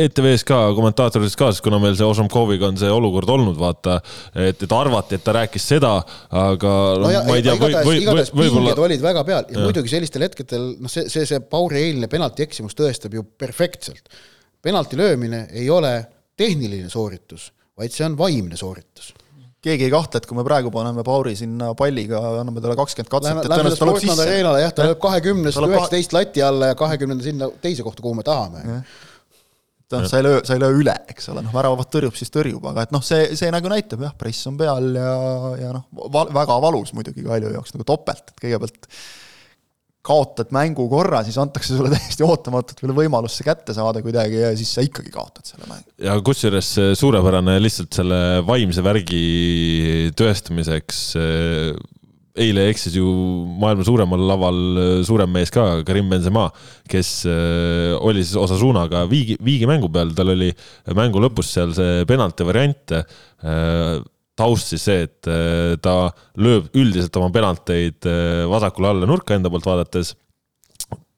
[0.05, 3.97] ETV-s ka kommentaatorites ka, kuna meil see Ožomkoviga on see olukord olnud, vaata,
[4.33, 5.95] et, et arvati, et ta rääkis seda,
[6.29, 8.77] aga no, ja, ma ei tea, või, või, või, võib-olla.
[8.87, 12.45] olid väga peal ja, ja muidugi sellistel hetkedel, noh, see, see, see Pauri eilne penalti
[12.45, 14.09] eksimus tõestab ju perfektselt.
[14.65, 15.97] penalti löömine ei ole
[16.37, 19.13] tehniline sooritus, vaid see on vaimne sooritus
[19.65, 23.41] keegi ei kahtle, et kui me praegu paneme Pauri sinna palliga, anname talle kakskümmend katset,
[23.41, 24.29] et tõenäoliselt ta lööb sisse.
[24.61, 28.79] jah, ta lööb kahekümnest üheksateist lati alla ja kahekümnenda sinna teise kohta, kuhu me tahame.
[29.93, 32.63] Noh, sa ei löö, sa ei löö üle, eks ole, noh, väravaht tõrjub, siis tõrjub,
[32.71, 35.11] aga et noh, see, see nagu näitab jah, press on peal ja,
[35.61, 35.85] ja noh,
[36.33, 38.89] väga valus muidugi Kalju jaoks nagu topelt, et kõigepealt
[40.05, 44.53] kaotad mängu korra, siis antakse sulle täiesti ootamatult veel võimalus see kätte saada kuidagi ja
[44.57, 45.89] siis sa ikkagi kaotad selle mängu.
[46.05, 49.25] ja kusjuures suurepärane lihtsalt selle vaimse värgi
[50.17, 51.03] tõestamiseks
[52.35, 53.07] eile eksis ju
[53.61, 56.49] maailma suuremal laval äh, suurem mees ka, Karim Benzema,
[56.91, 60.51] kes oli siis Osasunaga viigi, viigi mängu peal, tal oli
[60.97, 62.97] mängu lõpus seal see penalti variant.
[64.35, 65.95] Äh, taust siis see, et ta
[66.35, 68.03] lööb üldiselt oma penalteid
[68.51, 70.11] vasakule alla nurka enda poolt vaadates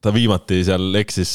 [0.06, 1.32] ta viimati seal eksis,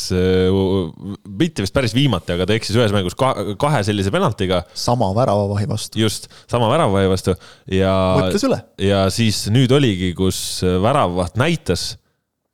[1.26, 4.62] mitte vist päris viimati, aga ta eksis ühes mängus kahe sellise penaltiga.
[4.78, 5.98] sama väravavahi vastu.
[5.98, 7.34] just, sama väravavahi vastu
[7.66, 7.90] ja.
[8.20, 8.62] mõtles üle.
[8.78, 11.96] ja siis nüüd oligi, kus väravavaht näitas,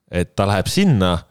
[0.08, 1.27] et ta läheb sinna Äh,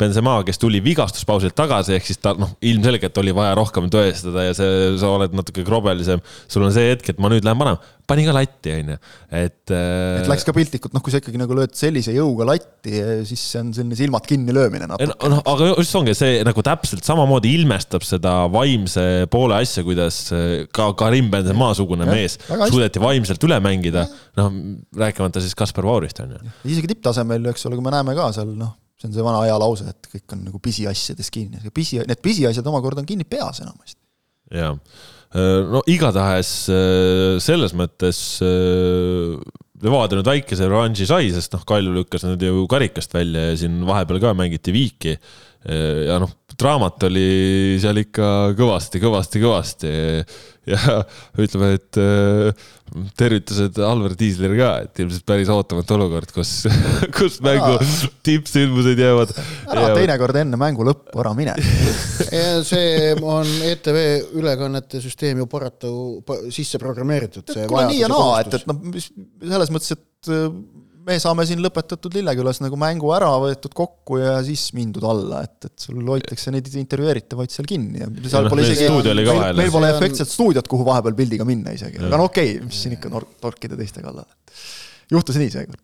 [0.00, 4.54] Benzema, kes tuli vigastuspausilt tagasi, ehk siis ta noh, ilmselgelt oli vaja rohkem tõestada ja
[4.56, 6.22] see, sa oled natuke krobelisem.
[6.48, 7.78] sul on see hetk, et ma nüüd lähen panema,
[8.10, 8.96] pani ka latti, on ju,
[9.28, 9.72] et.
[9.74, 12.96] Äh, et läks ka piltlikult, noh, kui sa ikkagi nagu lööd sellise jõuga latti,
[13.28, 15.12] siis see on selline silmad kinni löömine natuke.
[15.30, 20.66] noh, aga just ongi see nagu täpselt samamoodi ilmestab seda vaimse poole asja, kuidas äh,
[20.74, 24.08] ka Karim Benzema-sugune mees suudeti vaimselt üle mängida.
[24.40, 24.52] noh,
[24.96, 26.54] rääkimata siis Kaspar Vaurist, on ju.
[26.72, 29.88] isegi tipptasemel, eks ole, kui me näeme ka seal noh see on see vana ajalause,
[29.88, 33.98] et kõik on nagu pisiasjades kinni, pisi, need pisiasjad omakorda on kinni peas enamasti.
[34.54, 34.74] jaa,
[35.70, 36.52] no igatahes
[37.46, 38.20] selles mõttes
[39.80, 43.78] Levadia nüüd väikese revanši sai, sest noh, Kalju lükkas nad ju karikast välja ja siin
[43.88, 45.14] vahepeal ka mängiti viiki.
[45.64, 46.30] ja noh,
[46.60, 48.26] draamat oli seal ikka
[48.56, 49.90] kõvasti, kõvasti, kõvasti
[50.70, 51.00] ja
[51.40, 52.68] ütleme, et äh,
[53.18, 56.52] tervitused Alvar Tiislile ka, et ilmselt päris ootamatu olukord, kus,
[57.16, 57.76] kus mängu
[58.26, 59.34] tippsündmused jäävad.
[59.36, 60.00] ära jäävad.
[60.00, 61.54] teinekord enne mängu lõppu ära mine
[62.70, 64.00] see on ETV
[64.40, 65.92] ülekannete süsteem ju paratu
[66.50, 67.54] sisse programmeeritud.
[67.66, 70.34] kuule nii ja naa, et, et noh, selles mõttes, et
[71.10, 75.70] me saame siin lõpetatud Lillekülas nagu mängu ära võetud kokku ja siis mindud alla, et,
[75.70, 79.90] et sul hoitakse neid intervjueeritavaid seal kinni ja seal ja pole isegi, meil, meil pole
[79.94, 83.26] efektset stuudiot, kuhu vahepeal pildiga minna isegi, aga no okei okay,, mis siin ikka tor-,
[83.42, 84.28] torkida teiste kallal.
[85.10, 85.80] juhtus nii seekord.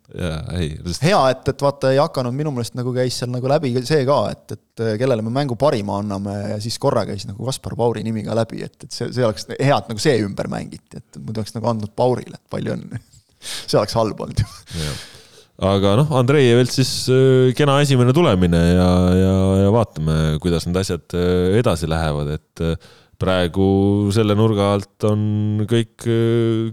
[0.85, 1.03] Just...
[1.03, 4.21] hea, et, et vaata ei hakanud, minu meelest nagu käis seal nagu läbi see ka,
[4.31, 8.23] et, et kellele me mängu parima anname ja siis korra käis nagu Kaspar Pauri nimi
[8.27, 11.43] ka läbi, et, et see, see oleks hea, et nagu see ümber mängiti, et muidu
[11.43, 13.03] oleks nagu andnud Paurile, et palju õnne.
[13.69, 14.39] See oleks halb olnud.
[14.73, 14.93] Ju
[15.57, 19.33] aga noh, Andrei Evelt siis äh, kena esimene tulemine ja, ja,
[19.63, 22.77] ja vaatame, kuidas need asjad äh, edasi lähevad, et äh,
[23.17, 23.65] praegu
[24.13, 26.05] selle nurga alt on kõik,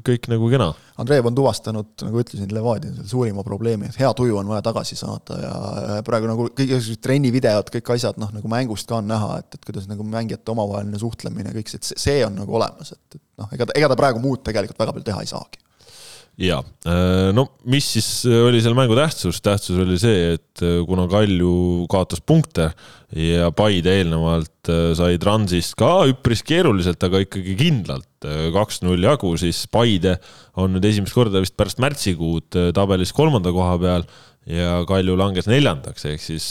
[0.05, 0.67] kõik nagu kena.
[1.01, 5.39] Andreev on tuvastanud, nagu ütlesin, Levadia suurima probleemi, et hea tuju on vaja tagasi saada
[5.41, 9.65] ja praegu nagu kõik trennivideod, kõik asjad, noh, nagu mängust ka on näha, et, et
[9.65, 13.65] kuidas nagu mängijate omavaheline suhtlemine, kõik see, see on nagu olemas, et, et noh, ega
[13.65, 15.64] ta, ega ta praegu muud tegelikult väga palju teha ei saagi
[16.41, 21.07] ja äh, no mis siis oli selle mängu tähtsus, tähtsus oli see, et äh, kuna
[21.11, 22.71] Kalju kaotas punkte
[23.15, 29.67] ja Paide eelnevalt äh, sai Transist ka üpris keeruliselt, aga ikkagi kindlalt kaks-null jagu, siis
[29.71, 30.17] Paide
[30.59, 34.07] on nüüd esimest korda vist pärast märtsikuud tabelis kolmanda koha peal
[34.51, 36.49] ja Kalju langes neljandaks, ehk siis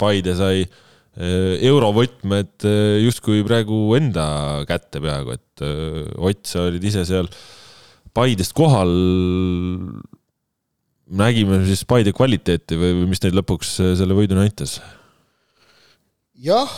[0.00, 0.66] Paide sai
[1.12, 2.64] eurovõtmed
[3.04, 4.26] justkui praegu enda
[4.68, 5.64] kätte peaaegu, et
[6.16, 7.28] Ott, sa olid ise seal
[8.12, 8.92] Paidest kohal
[11.12, 14.80] nägime siis Paide kvaliteeti või, või mis neid lõpuks äh, selle võidu näitas?
[16.42, 16.70] jah,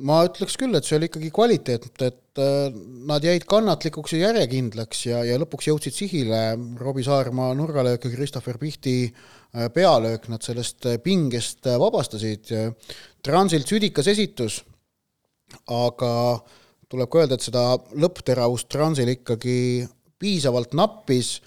[0.00, 2.70] ma ütleks küll, et see oli ikkagi kvaliteet, et äh,
[3.10, 6.40] nad jäid kannatlikuks ja järjekindlaks ja, ja lõpuks jõudsid sihile.
[6.80, 12.48] Robbie Saarma nurgalöök ja Christopher Pihti äh, pealöök nad sellest pingest vabastasid.
[13.20, 14.62] Transilt südikas esitus,
[15.68, 16.12] aga
[16.90, 17.64] tuleb ka öelda, et seda
[18.00, 19.58] lõppteravust Transil ikkagi
[20.20, 21.38] piisavalt nappis,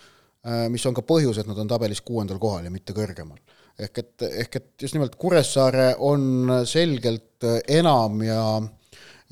[0.45, 3.39] äh, mis on ka põhjus, et nad on tabelis kuuendal kohal ja mitte kõrgemal.
[3.79, 8.41] ehk et, ehk et just nimelt Kuressaare on selgelt enam ja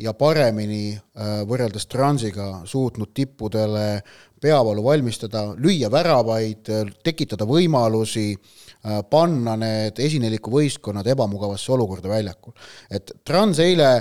[0.01, 4.01] ja paremini äh, võrreldes Transiga suutnud tippudele
[4.41, 6.71] peavalu valmistada, lüüa väravaid,
[7.05, 12.53] tekitada võimalusi, äh, panna need esineliku võistkonnad ebamugavasse olukorda väljakul.
[12.89, 13.91] et Trans eile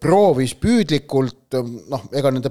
[0.00, 1.56] proovis püüdlikult,
[1.88, 2.50] noh, ega nende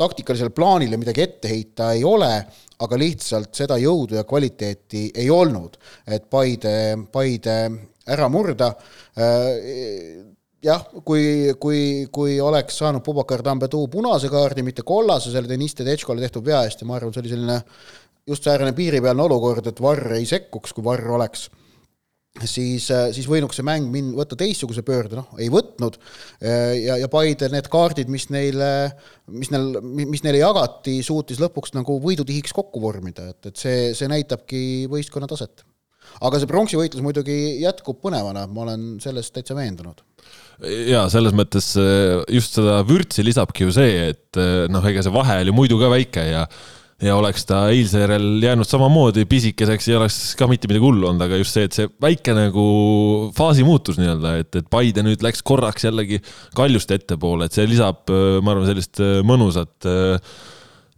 [0.00, 2.32] taktikalisele plaanile midagi ette heita ei ole,
[2.80, 5.76] aga lihtsalt seda jõudu ja kvaliteeti ei olnud,
[6.08, 6.74] et Paide,
[7.12, 7.56] Paide
[8.10, 8.72] ära murda.
[9.20, 10.24] Äh,
[10.64, 11.82] jah, kui, kui,
[12.12, 16.82] kui oleks saanud Pubakar Tambetuu punase kaardi, mitte kollase selle Deniss Tedescole tehtud vea eest
[16.82, 17.60] ja ma arvan, see oli selline
[18.28, 21.48] just säärane piiripealne olukord, et Varr ei sekkuks, kui Varr oleks
[22.38, 25.98] siis, äh, siis võinuks see mäng min-, võtta teistsuguse pöörde, noh, ei võtnud,
[26.38, 28.90] äh, ja, ja Paide need kaardid, mis neile,
[29.34, 34.10] mis neil, mis neile jagati, suutis lõpuks nagu võidutihiks kokku vormida, et, et see, see
[34.10, 34.62] näitabki
[34.92, 35.66] võistkonna taset.
[36.20, 40.02] aga see pronksivõitlus muidugi jätkub põnevana, ma olen selles täitsa veendunud
[40.60, 44.38] ja selles mõttes äh, just seda vürtsi lisabki ju see, et
[44.70, 46.44] noh, ega see vahe oli muidu ka väike ja
[47.04, 51.24] ja oleks ta eilse järel jäänud samamoodi pisikeseks, ei oleks ka mitte midagi hullu olnud,
[51.24, 52.64] aga just see, et see väike nagu
[53.36, 56.20] faasi muutus nii-öelda, et, et Paide nüüd läks korraks jällegi
[56.56, 59.88] Kaljuste ettepoole, et see lisab, ma arvan, sellist mõnusat,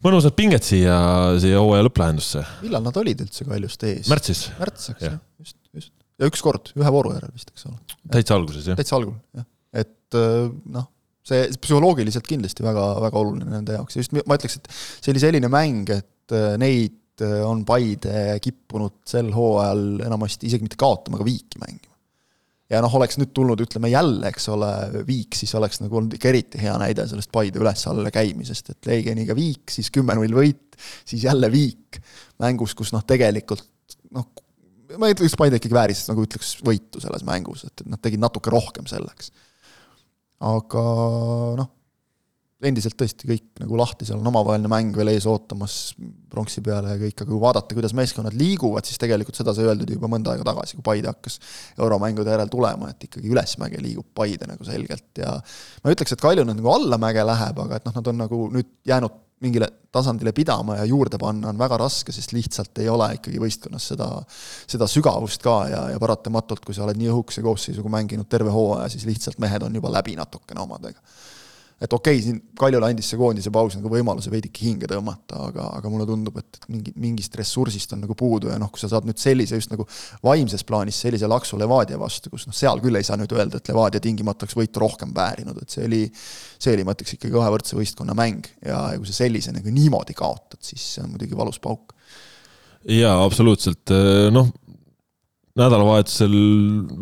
[0.02, 0.96] mõnusat pinget siia,
[1.42, 2.44] siia hooaja lõpplahendusse.
[2.64, 4.10] millal nad olid üldse Kaljuste ees?
[4.10, 4.48] märtsis.
[4.58, 5.94] märts, eks ju, just, just.
[6.18, 7.78] ja üks kord, ühe vooru järel vist, eks ole.
[8.10, 8.80] täitsa alguses, jah.
[8.80, 9.46] täitsa algul, jah.
[9.84, 10.90] et noh
[11.26, 15.22] see psühholoogiliselt kindlasti väga, väga oluline nende jaoks ja just ma ütleks, et see oli
[15.22, 21.20] selline mäng, et äh, neid äh, on Paide kippunud sel hooajal enamasti isegi mitte kaotama,
[21.20, 21.94] aga viiki mängima.
[22.72, 24.72] ja noh, oleks nüüd tulnud, ütleme jälle, eks ole,
[25.06, 29.36] viik, siis oleks nagu olnud ikka eriti hea näide sellest Paide üles-alla käimisest, et Leegioniga
[29.38, 32.00] viik, siis kümme-null võit, siis jälle viik.
[32.42, 33.68] mängus, kus noh, tegelikult
[34.10, 34.26] noh,
[34.98, 38.52] ma ei ütleks, Paide ikkagi vääris nagu ütleks võitu selles mängus, et, nad tegid natuke
[38.52, 39.30] rohkem selleks.
[40.42, 40.82] Aga
[41.60, 41.70] noh
[42.68, 45.94] endiselt tõesti kõik nagu lahti, seal on omavaheline mäng veel ees ootamas
[46.30, 49.90] pronksi peale ja kõik, aga kui vaadata, kuidas meeskonnad liiguvad, siis tegelikult seda sai öeldud
[49.90, 51.40] juba mõnda aega tagasi, kui Paide hakkas
[51.78, 55.08] euromängude järel tulema, et ikkagi ülesmäge liigub Paide nagu selgelt.
[55.18, 58.22] Ja ma ei ütleks, et Kalju nüüd nagu allamäge läheb, aga et noh, nad on
[58.22, 62.88] nagu nüüd jäänud mingile tasandile pidama ja juurde panna on väga raske, sest lihtsalt ei
[62.88, 64.08] ole ikkagi võistkonnas seda,
[64.70, 68.88] seda sügavust ka ja, ja paratamatult, kui sa oled nii õhukese koosseisuga mänginud terve hooaja,
[68.92, 71.02] siis lihtsalt mehed on juba läbi natukene omadega
[71.80, 75.68] et okei okay,, siin Kaljule andis see koondise paus nagu võimaluse veidike hinge tõmmata, aga,
[75.78, 79.08] aga mulle tundub, et mingi, mingist ressursist on nagu puudu ja noh, kui sa saad
[79.08, 79.86] nüüd sellise just nagu
[80.24, 83.72] vaimses plaanis sellise laksu Levadia vastu, kus noh, seal küll ei saa nüüd öelda, et
[83.72, 87.54] Levadia tingimata oleks võitu rohkem väärinud, et see oli, see oli, ma ütleks ikkagi kahe
[87.56, 91.38] võrdse võistkonna mäng ja, ja kui sa sellise nagu niimoodi kaotad, siis see on muidugi
[91.38, 91.96] valus pauk.
[92.90, 93.92] Jaa, absoluutselt,
[94.34, 94.48] noh,
[95.58, 96.32] nädalavahetusel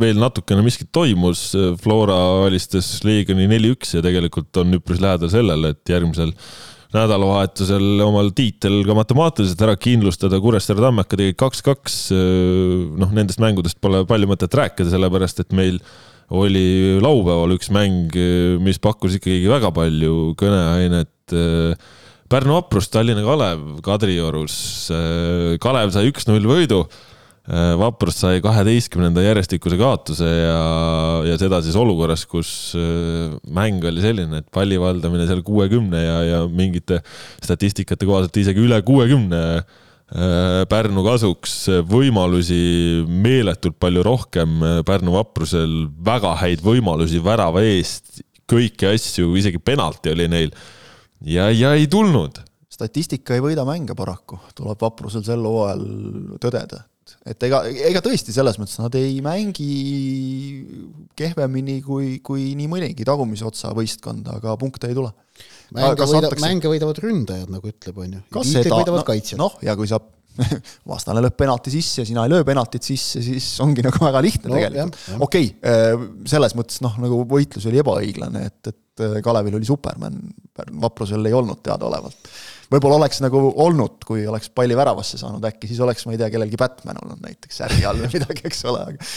[0.01, 2.17] veel natukene miskit toimus, Flora
[2.49, 6.33] alistas Leegioni neli-üks ja tegelikult on üpris lähedal sellele, et järgmisel
[6.91, 11.99] nädalavahetusel omal tiitel ka matemaatiliselt ära kindlustada, Kuressaare Tammeka tegi kaks-kaks,
[12.99, 15.79] noh, nendest mängudest pole palju mõtet rääkida, sellepärast et meil
[16.35, 18.11] oli laupäeval üks mäng,
[18.63, 21.35] mis pakkus ikkagi väga palju kõneainet.
[22.31, 24.59] Pärnu vaprus, Tallinna Kalev Kadriorus,
[25.63, 26.85] Kalev sai üks-null võidu
[27.51, 30.59] Vaprus sai kaheteistkümnenda järjestikuse kaotuse ja,
[31.27, 36.19] ja seda siis olukorras, kus äh, mäng oli selline, et palli valdamine seal kuuekümne ja,
[36.29, 37.01] ja mingite
[37.43, 41.57] statistikate kohaselt isegi üle kuuekümne äh, Pärnu kasuks,
[41.91, 42.61] võimalusi
[43.11, 45.75] meeletult palju rohkem, Pärnu vaprusel
[46.07, 50.55] väga häid võimalusi värava eest, kõiki asju, isegi penalti oli neil
[51.27, 52.39] ja, ja ei tulnud.
[52.71, 56.85] Statistika ei võida mänge paraku, tuleb vaprusel sel hooajal tõdeda
[57.27, 59.71] et, ega, ega tõesti selles mõttes nad ei mängi
[61.19, 65.13] kehvemini kui, kui nii mõnigi tagumise otsa võistkond, aga punkte ei tule.
[65.77, 68.23] mänge võida, mänge võidavad ründajad, nagu ütleb, on ju.
[68.39, 69.41] tiitleid võidavad no, kaitsjad.
[69.43, 70.01] noh, ja kui sa
[70.91, 74.57] vastane lööb penalti sisse sina ei löö penaltit sisse, siis ongi nagu väga lihtne no,
[74.57, 75.01] tegelikult.
[75.27, 79.69] okei okay,, äh, selles mõttes noh, nagu võitlus oli ebaõiglane, et, et äh, Kalevil oli
[79.69, 80.17] Superman,
[80.81, 82.33] Vaprusel ei olnud teadaolevalt
[82.71, 86.31] võib-olla oleks nagu olnud, kui oleks palli väravasse saanud äkki, siis oleks, ma ei tea,
[86.33, 89.11] kellelgi Batman olnud näiteks särgi all või midagi, eks ole, aga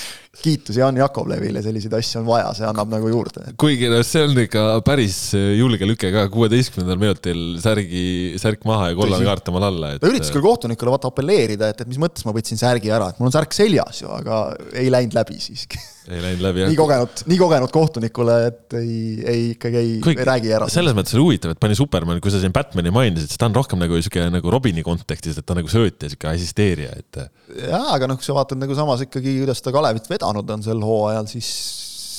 [0.43, 3.45] kiitus Jan Jakovlevile, selliseid asju on vaja, see annab nagu juurde.
[3.61, 8.05] kuigi noh, see on ikka päris julge lüke ka, kuueteistkümnendal minutil särgi,
[8.41, 10.01] särk maha ja kollane kaart temal alla et....
[10.01, 13.21] ta üritas küll kohtunikule vaata apelleerida, et, et mis mõttes ma võtsin särgi ära, et
[13.21, 15.77] mul on särk seljas ju, aga ei läinud läbi siiski
[16.09, 16.71] ei läinud läbi, jah.
[16.71, 18.95] nii kogenud, nii kogenud kohtunikule, et ei,
[19.29, 20.67] ei ikkagi ei, ei räägi ära.
[20.71, 23.55] selles mõttes oli huvitav, et pani Superman, kui sa siin Batman'i mainisid, siis ta on
[23.55, 27.21] rohkem nagu sihuke nagu Robini kontekstis, et ta nagu söötja, sihuke assisteerija, et.
[27.61, 30.83] jaa, aga noh, kui sa vaatad nagu samas ikkagi, kuidas ta Kalevit vedanud on sel
[30.83, 31.53] hooajal, siis,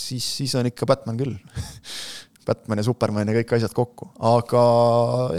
[0.08, 1.36] siis, siis on ikka Batman küll
[2.46, 4.64] Batman ja Superman ja kõik asjad kokku, aga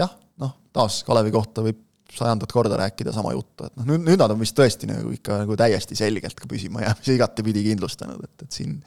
[0.02, 1.85] jah, noh, taas Kalevi kohta võib
[2.18, 5.42] sajandat korda rääkida sama juttu, et noh, nüüd, nüüd nad on vist tõesti nagu ikka
[5.42, 8.80] nagu täiesti selgelt ka püsima jäämise igatepidi kindlustanud, et, et siin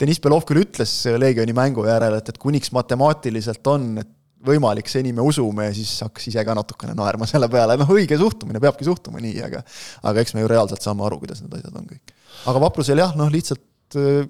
[0.00, 4.16] Deniss Belov küll ütles Leegioni mängu järel, et, et kuniks matemaatiliselt on, et
[4.46, 8.16] võimalik, seni me usume ja siis hakkas ise ka natukene naerma selle peale, noh, õige
[8.20, 9.60] suhtumine, peabki suhtuma nii, aga
[10.08, 12.14] aga eks me ju reaalselt saame aru, kuidas need asjad on kõik.
[12.48, 14.22] aga vaprusel jah, noh, lihtsalt äh,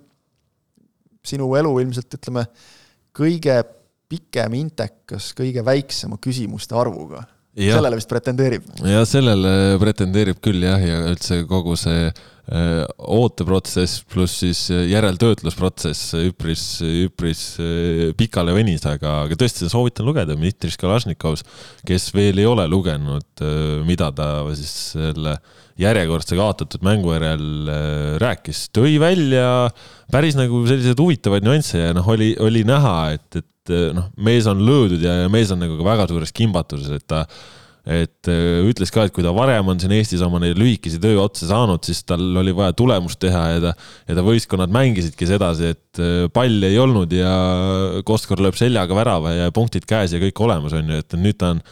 [1.22, 2.48] sinu elu ilmselt ütleme,
[3.14, 3.60] kõige
[4.10, 7.22] pikem intekas kõige väiksema küsimuste arvuga
[7.58, 7.80] Ja.
[7.80, 8.66] sellele vist pretendeerib.
[8.86, 16.62] ja sellele pretendeerib küll jah, ja üldse kogu see äh, ooteprotsess pluss siis järeltöötlusprotsess üpris,
[17.08, 21.42] üpris äh, pikale venis, aga, aga tõesti soovitan lugeda Dmitri Kalašnikovs,
[21.88, 25.34] kes veel ei ole lugenud, äh, mida ta siis selle
[25.80, 27.74] järjekordse kaotatud mängu järel
[28.22, 29.72] rääkis, tõi välja
[30.12, 34.10] päris nagu selliseid huvitavaid nüansse ja noh, oli, oli näha, et, et et eh, noh,
[34.18, 37.24] mees on löödud ja, ja mees on nagu ka väga suures kimbatuses, et ta
[37.88, 41.48] et eh, ütles ka, et kui ta varem on siin Eestis oma neid lühikesi tööotsa
[41.48, 43.72] saanud, siis tal oli vaja tulemust teha ja ta,
[44.10, 47.32] ja ta võistkonnad mängisidki sedasi, et eh, palli ei olnud ja
[48.06, 51.54] Kostkor lööb seljaga värava ja punktid käes ja kõik olemas, on ju, et nüüd ta
[51.54, 51.64] on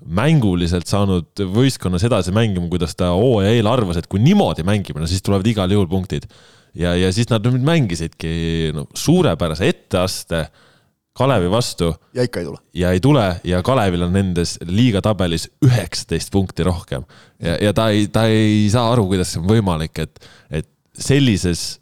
[0.00, 5.10] mänguliselt saanud võistkonnas edasi mängima, kuidas ta hooaja eel arvas, et kui niimoodi mängime, no
[5.10, 6.24] siis tulevad igal juhul punktid.
[6.74, 10.46] ja, ja siis nad nüüd mängisidki no, suurepärase etteaste
[11.20, 11.92] Kalevi vastu.
[12.16, 12.62] ja ikka ei tule.
[12.74, 17.04] ja ei tule ja Kalevil on nendes liiga tabelis üheksateist punkti rohkem.
[17.42, 21.80] ja, ja ta ei, ta ei saa aru, kuidas see on võimalik, et, et sellises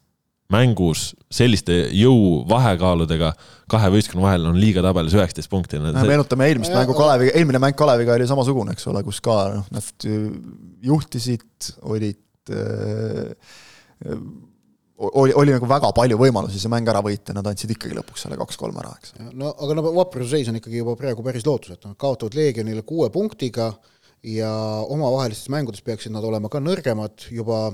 [0.52, 3.34] mängus selliste jõuvahekaaludega
[3.68, 5.80] kahe võistkonna vahel on liiga tabelis üheksateist punkti.
[5.80, 10.08] meenutame eelmist mängu Kaleviga, eelmine mäng Kaleviga oli samasugune, eks ole, kus ka noh, nad
[10.88, 13.34] juhtisid, olid äh,
[14.98, 18.38] oli, oli nagu väga palju võimalusi see mäng ära võita, nad andsid ikkagi lõpuks selle
[18.40, 19.14] kaks-kolm ära, eks.
[19.32, 23.10] no aga no Vapruse seis on ikkagi juba praegu päris lootusetu, nad kaotavad Leegionile kuue
[23.14, 23.72] punktiga
[24.26, 24.50] ja
[24.90, 27.68] omavahelistes mängudes peaksid nad olema ka nõrgemad juba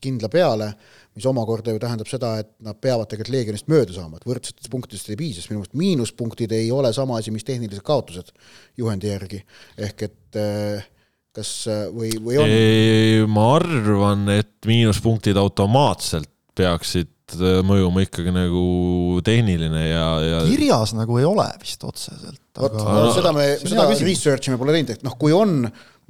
[0.00, 0.72] kindla peale
[1.16, 5.10] mis omakorda ju tähendab seda, et nad peavad tegelikult Leegionist mööda saama, et võrdsetest punktidest
[5.10, 8.30] ei piisa, sest minu meelest miinuspunktid ei ole sama asi, mis tehnilised kaotused
[8.78, 9.42] juhendi järgi,
[9.88, 10.86] ehk et äh,
[11.36, 11.52] kas
[11.94, 12.54] või, või on?
[13.34, 18.64] ma arvan, et miinuspunktid automaatselt peaksid äh, mõjuma ikkagi nagu
[19.26, 22.42] tehniline ja, ja kirjas nagu ei ole vist otseselt.
[22.58, 22.96] vot aga...
[22.98, 25.62] no, seda me, seda research'i me pole teinud, et noh, kui on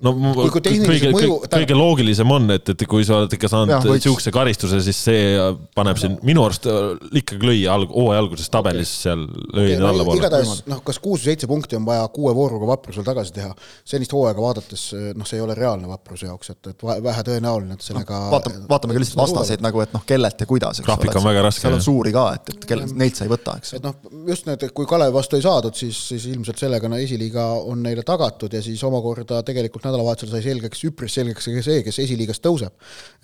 [0.04, 3.86] no kui, kui kõige, mõju, kõige loogilisem on, et, et kui sa oled ikka saanud
[3.90, 5.34] niisuguse karistuse, siis see
[5.76, 10.22] paneb sind minu arust äh, ikkagi lüüa alg-, hooaja alguses tabelis seal lööni okay, allapoole.
[10.22, 13.50] igatahes noh, kas kuus või seitse punkti on vaja kuue vooruga Vaprusel tagasi teha,
[13.92, 14.86] senist hooaega vaadates
[15.18, 18.64] noh, see ei ole reaalne Vapruse jaoks, et, et vähe tõenäoline, et sellega no, vaatame,
[18.70, 21.66] vaatame ka lihtsalt vastaseid nagu, et noh, kellelt ja kuidas, graafik on väga raske.
[21.66, 23.76] seal on suuri ka, et, et kellelt, neilt sa ei võta, eks.
[23.76, 23.96] et noh,
[24.28, 28.04] just need, kui Kalevi vastu ei saadud, siis, siis ilmselt sellega no esiliiga on neile
[28.06, 32.72] tagatud ja siis omakorda tegelikult nädalavahetusel sai selgeks, üpris selgeks ka see, kes esiliigas tõuseb.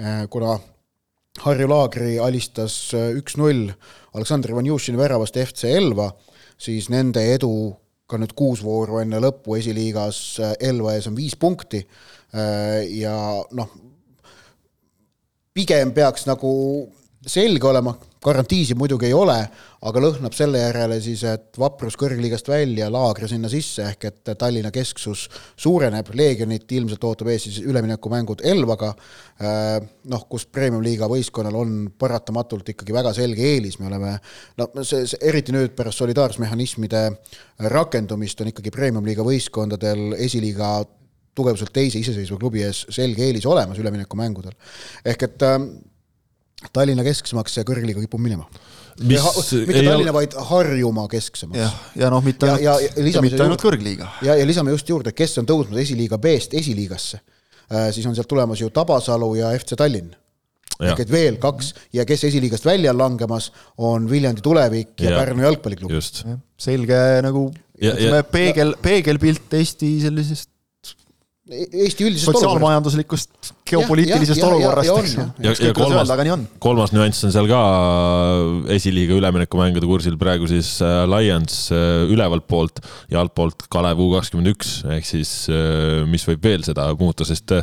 [0.02, 0.58] Äh, kuna
[1.44, 3.70] Harju Laagri alistas äh, üks-null
[4.16, 6.10] Aleksandr Ivanjušini väravast FC Elva,
[6.58, 7.52] siis nende edu
[8.06, 11.86] ka nüüd kuus vooru enne lõppu esiliigas äh, Elva ees on viis punkti
[12.36, 13.12] ja
[13.56, 13.68] noh,
[15.56, 16.50] pigem peaks nagu
[17.26, 19.36] selge olema, garantiisid muidugi ei ole,
[19.86, 24.70] aga lõhnab selle järele siis, et Vaprus kõrgliigast välja, Laagri sinna sisse, ehk et Tallinna
[24.74, 25.26] kesksus
[25.58, 28.92] suureneb, Leegionit ilmselt ootab ees siis üleminekumängud Elvaga,
[29.42, 29.78] äh,
[30.10, 34.16] noh, kus premium-liiga võistkonnal on paratamatult ikkagi väga selge eelis, me oleme
[34.58, 37.08] no see, see, eriti nüüd pärast solidaarsusmehhanismide
[37.74, 40.78] rakendumist on ikkagi premium-liiga võistkondadel esiliiga
[41.36, 44.56] tugevuselt teise iseseisva klubi ees selge eelis olemas üleminekumängudel.
[45.04, 45.60] ehk et äh,
[46.72, 48.46] Tallinna kesksemaks ja kõrgliiga kipub minema.
[49.04, 49.24] Mis,
[49.68, 51.60] mitte Tallinna, vaid Harjumaa kesksemaks.
[51.60, 54.08] jah, ja noh, mitte ainult, ja, ja, ja mitte ainult kõrgliiga.
[54.24, 58.30] ja, ja lisame just juurde, kes on tõusmas esiliiga B-st esiliigasse äh,, siis on sealt
[58.30, 60.16] tulemas ju Tabasalu ja FC Tallinn.
[60.80, 65.20] ehk et veel kaks ja kes esiliigast välja on langemas, on Viljandi Tulevik ja, ja
[65.20, 66.00] Pärnu jalgpalliklubi.
[66.56, 70.55] selge nagu ütleme, peegel, peegelpilt Eesti sellisest
[71.46, 75.26] Eesti üldisest sotsiaalmajanduslikust geopoliitilisest ja, ja, olukorrast, eks ju.
[75.44, 76.10] ja, ja kolmas,
[76.62, 77.60] kolmas nüanss on seal ka
[78.74, 82.82] esiliiga üleminekumängude kursil praegu siis äh, Lions äh, ülevalt poolt
[83.12, 87.54] ja altpoolt Kalev U kakskümmend üks, ehk siis äh, mis võib veel seda muuta, sest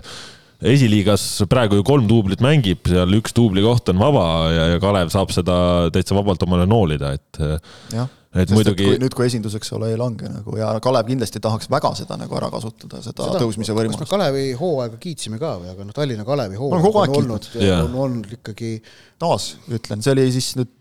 [0.63, 5.11] esiliigas praegu ju kolm duublit mängib, seal üks duubli koht on vaba ja, ja Kalev
[5.11, 5.57] saab seda
[5.91, 7.43] täitsa vabalt omale noolida, et
[7.91, 8.88] jah et Sest muidugi.
[9.01, 12.38] nüüd, kui esindus, eks ole, ei lange nagu ja Kalev kindlasti tahaks väga seda nagu
[12.39, 14.01] ära kasutada, seda, seda tõusmise võimalust.
[14.01, 17.49] kas me Kalevi hooaega kiitsime ka või, aga noh, Tallinna Kalevi hooaeg on, on olnud,
[17.75, 18.73] on olnud ikkagi.
[19.21, 20.73] taas ütlen, see oli siis nüüd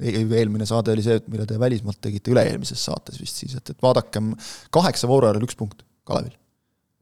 [0.00, 4.32] eelmine saade oli see, mille te välismaalt tegite üle-eelmises saates vist siis, et, et vaadakem
[4.74, 6.34] kaheksa vooru järel üks punkt Kalevil.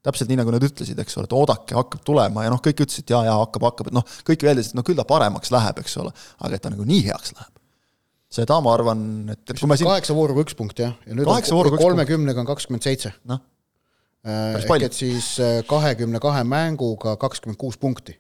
[0.05, 3.07] täpselt nii, nagu nad ütlesid, eks ole, et oodake, hakkab tulema ja noh, kõik ütlesid,
[3.07, 5.81] et jaa, jaa, hakkab, hakkab, et noh, kõik öeldi, et no küll ta paremaks läheb,
[5.81, 6.13] eks ole,
[6.45, 7.58] aga et ta nagu nii heaks läheb
[8.33, 9.03] seda ma arvan,
[9.33, 12.85] et, kui me siin kaheksa vooruga üks punkt, jah, ja nüüd on kolmekümnega on kakskümmend
[12.85, 13.15] seitse.
[13.29, 13.41] noh,
[14.27, 18.19] äh, ehk et siis äh, kahekümne kahe mänguga kakskümmend kuus punkti.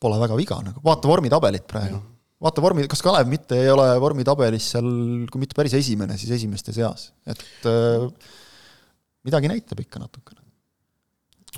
[0.00, 2.00] Pole väga viga nagu, vaata vormitabelit praegu.
[2.40, 4.90] vaata vormi, kas Kalev mitte ei ole vormitabelis seal,
[5.30, 8.06] kui mitte päris esimene, siis esimeste seas, et äh,
[9.28, 10.39] midagi näitab ikka natukene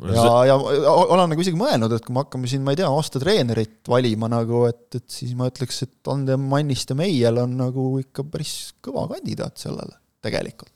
[0.01, 3.81] ja, ja olen nagu isegi mõelnud, et kui me hakkame siin, ma ei tea, aastatreenerit
[3.93, 8.73] valima nagu, et, et siis ma ütleks, et Ande Manniste Meiel on nagu ikka päris
[8.85, 10.71] kõva kandidaat sellele tegelikult.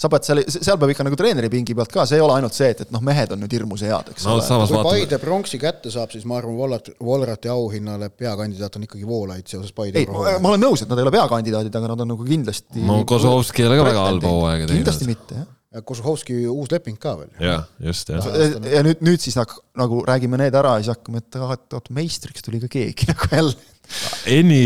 [0.00, 2.56] sa pead seal, seal peab ikka nagu treeneri pingi pealt ka, see ei ole ainult
[2.56, 4.66] see, et, et noh, mehed on nüüd hirmus head, eks no, ole.
[4.72, 4.82] kui.
[4.88, 9.76] Paide pronksi kätte saab, siis ma arvan, Vollat, Volrati auhinnale peakandidaat on ikkagi Voolaid seoses
[9.76, 12.82] Paide ei, ma olen nõus, et nad ei ole peakandidaadid, aga nad on nagu kindlasti
[12.88, 14.80] no Kozlovski ei ole ka väga halba hooaega teinud.
[14.80, 17.28] kindlasti mitte, jah Kožuhovski uus leping ka veel.
[17.38, 18.24] jah, just, jah.
[18.66, 21.76] ja nüüd, nüüd siis nagu, nagu räägime need ära ja siis hakkame, et ah, et
[21.78, 23.54] oot, meistriks tuli ka keegi nagu jälle.
[24.30, 24.58] Enni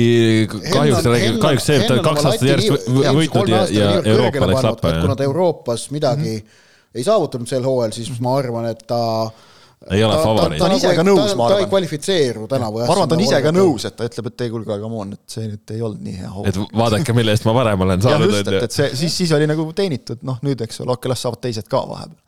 [0.49, 1.09] kahjuks
[1.43, 4.95] kahjuks see, et ta kaks aastat järjest võitnud ja, ja Euroopa läks lappa.
[5.05, 6.97] kuna ta Euroopas midagi mm -hmm.
[6.97, 9.01] ei saavutanud sel hooajal, siis ma arvan, et ta
[9.93, 10.59] ei ole favoriit.
[10.59, 11.55] ta on ise ka nõus, ma arvan.
[11.55, 12.81] ta ei kvalifitseeru tänavu.
[12.81, 15.15] ma arvan, ta on ise ka nõus, et ta ütleb, et ei kuulge, come on,
[15.17, 16.51] et see nüüd ei olnud nii hea hoog.
[16.51, 18.33] et vaadake, mille eest ma varem olen saanud.
[18.33, 21.25] just, et, et see siis, siis oli nagu teenitud, noh nüüd, eks ole, okei, las
[21.27, 22.21] saavad teised ka vahepeal.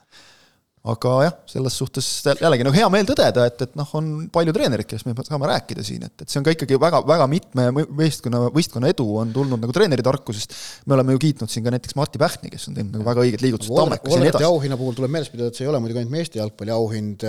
[0.87, 4.87] Aga jah, selles suhtes jällegi nagu hea meel tõdeda, et, et noh, on palju treenereid,
[4.89, 8.45] kellest me saame rääkida siin, et, et see on ka ikkagi väga, väga mitme võistkonna,
[8.55, 10.55] võistkonna edu on tulnud nagu treeneri tarkusest.
[10.87, 13.45] me oleme ju kiitnud siin ka näiteks Martti Pähni, kes on teinud nagu väga õiged
[13.45, 14.49] liigutused Tammekas ja nii edasi.
[14.49, 17.28] auhinna puhul tuleb meeles pidada, et see ei ole muidugi ainult meeste jalgpalli auhind,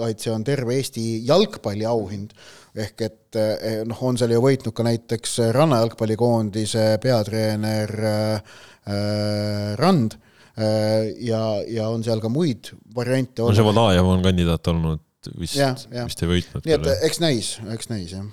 [0.00, 2.36] vaid see on terve Eesti jalgpalli auhind
[2.74, 10.16] ehk et eh, noh, on seal ju võitnud ka näiteks rannajalgpallikoondise peatreener äh, Rand
[10.54, 13.42] ja, ja on seal ka muid variante.
[13.42, 15.02] no Ževalajev on kandidaat olnud
[15.40, 16.62] vist, vist ei võitnud.
[16.66, 18.26] nii et eks näis, eks näis jah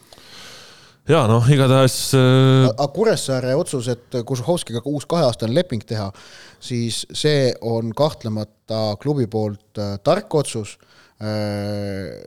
[1.09, 2.67] ja noh, igatahes äh....
[2.69, 6.09] aga Kuressaare otsus, et Kužuhovskiga uus kaheaastane leping teha,
[6.61, 10.78] siis see on kahtlemata klubi poolt äh, tark otsus
[11.22, 12.22] äh,.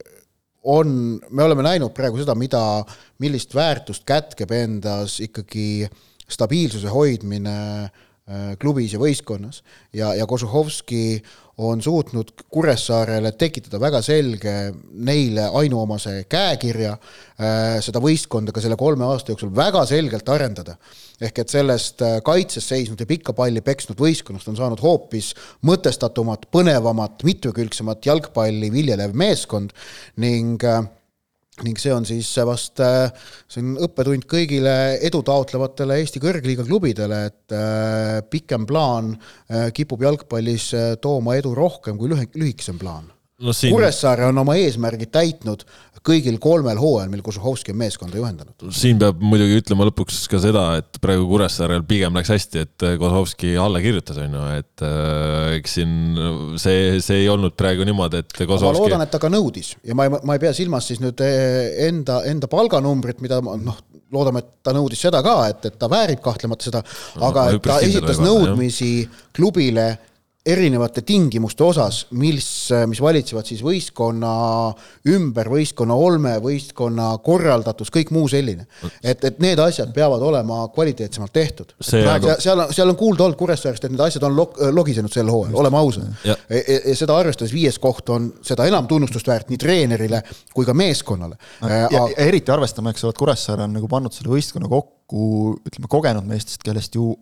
[0.64, 2.82] on, me oleme näinud praegu seda, mida,
[3.22, 5.86] millist väärtust kätkeb endas ikkagi
[6.34, 8.13] stabiilsuse hoidmine äh, Äh,
[8.56, 9.58] klubis ja võistkonnas
[9.92, 11.20] ja, ja Kožuhovski
[11.58, 14.54] on suutnud Kuressaarele tekitada väga selge
[15.06, 16.96] neile ainuomase käekirja,
[17.38, 20.76] äh, seda võistkonda ka selle kolme aasta jooksul väga selgelt arendada.
[21.20, 26.48] ehk et sellest äh, kaitses seisnud ja pikka palli peksnud võistkonnast on saanud hoopis mõtestatumat,
[26.50, 29.70] põnevamat, mitmekülgsemat jalgpalli viljelev meeskond
[30.16, 30.82] ning äh,
[31.62, 33.12] ning see on siis vast, äh,
[33.46, 34.74] see on õppetund kõigile
[35.06, 40.72] edu taotlevatele Eesti kõrgliiga klubidele, et äh, pikem plaan äh, kipub jalgpallis
[41.04, 43.13] tooma edu rohkem kui lühi-, lühikesem plaan
[43.44, 43.74] no siin...
[43.74, 45.64] Kuressaare on oma eesmärgid täitnud
[46.04, 48.66] kõigil kolmel hooajal, mil Kožuhovski on meeskonda juhendanud.
[48.76, 53.54] siin peab muidugi ütlema lõpuks ka seda, et praegu Kuressaarel pigem läks hästi, et Kožuhovski
[53.60, 55.94] alla kirjutas, on ju, et äh, eks siin
[56.60, 58.68] see, see ei olnud praegu niimoodi, et Kožuhovski.
[58.68, 61.24] ma loodan, et ta ka nõudis ja ma ei, ma ei pea silmas siis nüüd
[61.24, 63.80] äh, enda, enda palganumbrit, mida noh,
[64.14, 66.84] loodame, et ta nõudis seda ka, et, et ta väärib kahtlemata seda,
[67.16, 69.22] aga no, et ta esitas nõudmisi jah.
[69.34, 69.88] klubile
[70.44, 72.46] erinevate tingimuste osas, mis,
[72.90, 74.32] mis valitsevad siis võistkonna
[75.08, 78.66] ümber, võistkonna olme, võistkonna korraldatus, kõik muu selline.
[79.00, 81.72] et, et need asjad peavad olema kvaliteetsemalt tehtud.
[81.80, 82.34] Praegu...
[82.44, 85.56] seal on, seal on kuulda olnud Kuressaarest, et need asjad on log-, logisenud sel hooajal,
[85.64, 86.12] oleme ausad.
[86.28, 90.20] ja e, e, e seda arvestades viies koht on seda enam tunnustust väärt nii treenerile
[90.52, 91.40] kui ka meeskonnale.
[91.62, 95.88] ja, ja eriti arvestama, eks ole, et Kuressaare on nagu pannud selle võistkonna kokku, ütleme,
[95.88, 97.14] kogenud meestest, kellest ju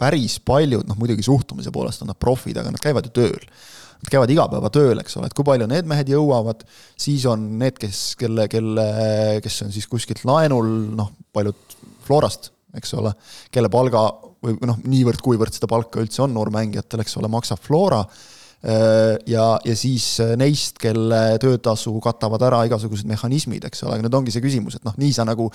[0.00, 3.48] päris paljud, noh muidugi suhtumise poolest on nad profid, aga nad käivad ju tööl.
[3.96, 6.66] Nad käivad igapäevatööl, eks ole, et kui palju need mehed jõuavad,
[7.00, 8.84] siis on need, kes, kelle, kelle,
[9.44, 10.68] kes on siis kuskilt laenul,
[10.98, 13.14] noh, paljud Florast, eks ole,
[13.50, 14.04] kelle palga
[14.44, 18.02] või noh, niivõrd-kuivõrd seda palka üldse on noormängijatel, eks ole, maksab Flora
[19.26, 20.06] ja, ja siis
[20.38, 24.86] neist, kelle töötasu katavad ära igasugused mehhanismid, eks ole, aga nüüd ongi see küsimus, et
[24.86, 25.48] noh, nii sa nagu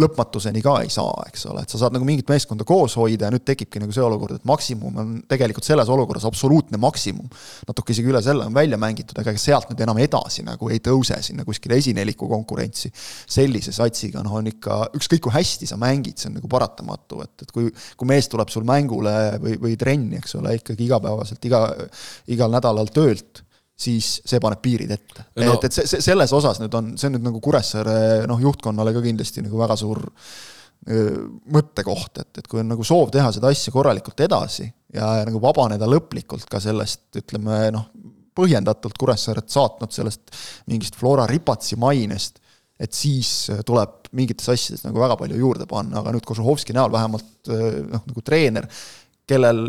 [0.00, 3.32] lõpmatuseni ka ei saa, eks ole, et sa saad nagu mingit meeskonda koos hoida ja
[3.34, 7.28] nüüd tekibki nagu see olukord, et maksimum on tegelikult selles olukorras absoluutne maksimum.
[7.68, 10.80] natuke isegi üle selle on välja mängitud, aga ega sealt nüüd enam edasi nagu ei
[10.80, 12.88] tõuse sinna kuskile esineliku konkurentsi.
[13.36, 17.34] sellise satsiga noh, on ikka, ükskõik kui hästi sa mängid, see on nagu paratamatu, et,
[17.44, 21.66] et kui, kui mees tuleb sul mängule või, või trenni, eks ole, ikkagi igapäevaselt, iga,
[22.32, 23.44] igal nädalal töölt
[23.78, 25.26] siis see paneb piirid ette.
[25.40, 25.54] No..
[25.56, 28.94] et, et see, see, selles osas nüüd on, see on nüüd nagu Kuressaare noh, juhtkonnale
[28.94, 30.04] ka kindlasti nagu väga suur
[30.82, 35.38] mõttekoht, et, et kui on nagu soov teha seda asja korralikult edasi ja, ja nagu
[35.42, 37.84] vabaneda lõplikult ka sellest, ütleme noh,
[38.34, 40.32] põhjendatult Kuressaaret saatnud sellest
[40.72, 42.40] mingist Flora Ripatsi mainest,
[42.82, 47.52] et siis tuleb mingites asjades nagu väga palju juurde panna, aga nüüd Kožuhovski näol vähemalt
[47.52, 48.66] noh, nagu treener,
[49.28, 49.68] kellel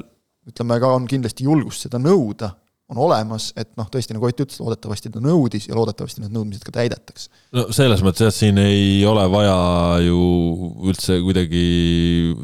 [0.50, 2.56] ütleme ka on kindlasti julgust seda nõuda
[2.92, 6.66] on olemas, et noh, tõesti nagu Ott ütles, loodetavasti ta nõudis ja loodetavasti need nõudmised
[6.68, 7.30] ka täidetakse.
[7.56, 9.56] no selles mõttes jah, siin ei ole vaja
[10.04, 10.20] ju
[10.92, 11.64] üldse kuidagi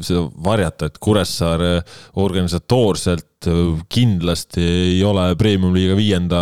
[0.06, 1.72] seda varjata, et Kuressaare
[2.20, 3.50] organisatoorselt
[3.92, 6.40] kindlasti ei ole premium-liiga viienda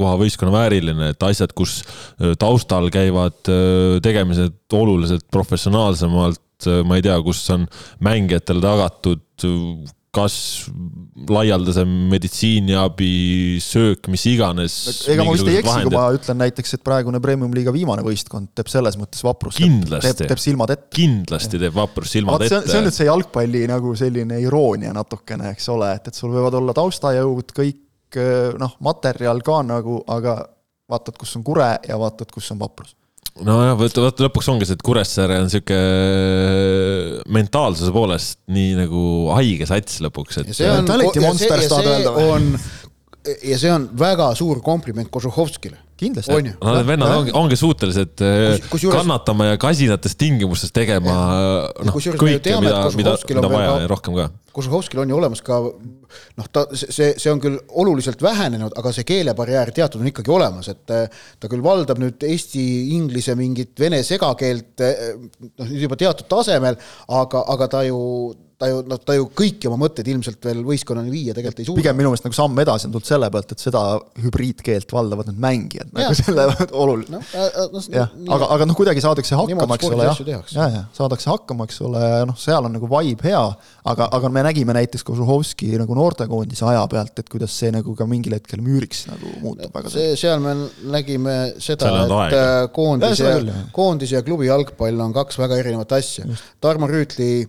[0.00, 1.82] koha võistkonna vääriline, et asjad, kus
[2.40, 3.40] taustal käivad
[4.04, 7.68] tegemised oluliselt professionaalsemalt, ma ei tea, kus on
[8.04, 9.24] mängijatele tagatud
[10.18, 10.36] kas
[11.28, 13.12] laialdase meditsiiniabi,
[13.62, 14.74] söök, mis iganes.
[15.10, 18.70] ega ma vist ei eksi, kui ma ütlen näiteks, et praegune premium-liiga viimane võistkond teeb
[18.72, 19.62] selles mõttes vaprust.
[19.62, 20.90] teeb, teeb silmad ette.
[20.98, 22.72] kindlasti teeb vaprust silmad Vaat, ette.
[22.72, 26.58] see on nüüd see jalgpalli nagu selline iroonia natukene, eks ole, et, et sul võivad
[26.60, 28.22] olla taustajõud, kõik
[28.60, 30.40] noh, materjal ka nagu, aga
[30.88, 32.94] vaatad, kus on kure ja vaatad, kus on vaprus
[33.46, 35.78] nojah, vot, vot lõpuks ongi see, et Kuressaare on sihuke
[37.34, 39.02] mentaalsuse poolest nii nagu
[39.36, 40.54] haige sats lõpuks, et.
[40.56, 42.48] see on, ja see, ja see on,
[43.52, 46.32] ja see on väga suur kompliment Kožuhovskile kindlasti.
[46.62, 51.16] no need vennad ongi, ongi suutelised äh, kus, kannatama ja kasinates tingimustes tegema
[51.84, 54.28] noh, kõike, mida, mida, mida vaja ja rohkem ka.
[54.54, 59.06] Kožuhovskil on ju olemas ka noh, ta, see, see on küll oluliselt vähenenud, aga see
[59.08, 62.64] keelebarjäär teatud on ikkagi olemas, et ta küll valdab nüüd eesti,
[62.96, 66.80] inglise, mingit vene segakeelt noh, nüüd juba teatud tasemel,
[67.20, 67.98] aga, aga ta ju
[68.58, 71.78] ta ju, noh, ta ju kõiki oma mõtteid ilmselt veel võistkonnani viia tegelikult ei suuda.
[71.78, 73.82] pigem minu meelest nagu samm edasi on tulnud selle pealt, et seda
[74.24, 77.22] hübriidkeelt valdavad need mängijad, nagu selle oluline no,.
[77.68, 81.68] No, jah, aga, aga noh, kuidagi saadakse hakkama, eks ole, jah, ja, ja saadakse hakkama,
[81.68, 83.44] eks ole, noh, seal on nagu vibe hea,
[83.92, 88.06] aga, aga me nägime näiteks Kožuhovski nagu noortekoondise aja pealt, et kuidas see nagu ka
[88.08, 90.56] mingil hetkel müüriks nagu muutub väga see, seal me
[90.94, 96.26] nägime seda, et äh, koondis ja, ja, klubi jalgpall on kaks väga erinevat asja.
[96.60, 97.46] Tarmo Rüütli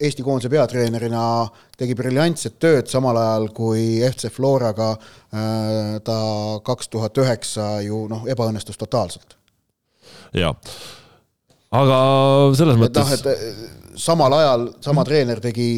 [0.00, 1.22] Eesti koondise peatreenerina
[1.76, 6.16] tegi briljantset tööd, samal ajal kui FC Floraga äh, ta
[6.64, 9.36] kaks tuhat üheksa ju noh, ebaõnnestus totaalselt.
[10.36, 10.54] jaa,
[11.76, 11.98] aga
[12.56, 13.44] selles et mõttes noh, et äh,
[14.00, 15.08] samal ajal sama mm.
[15.10, 15.68] treener tegi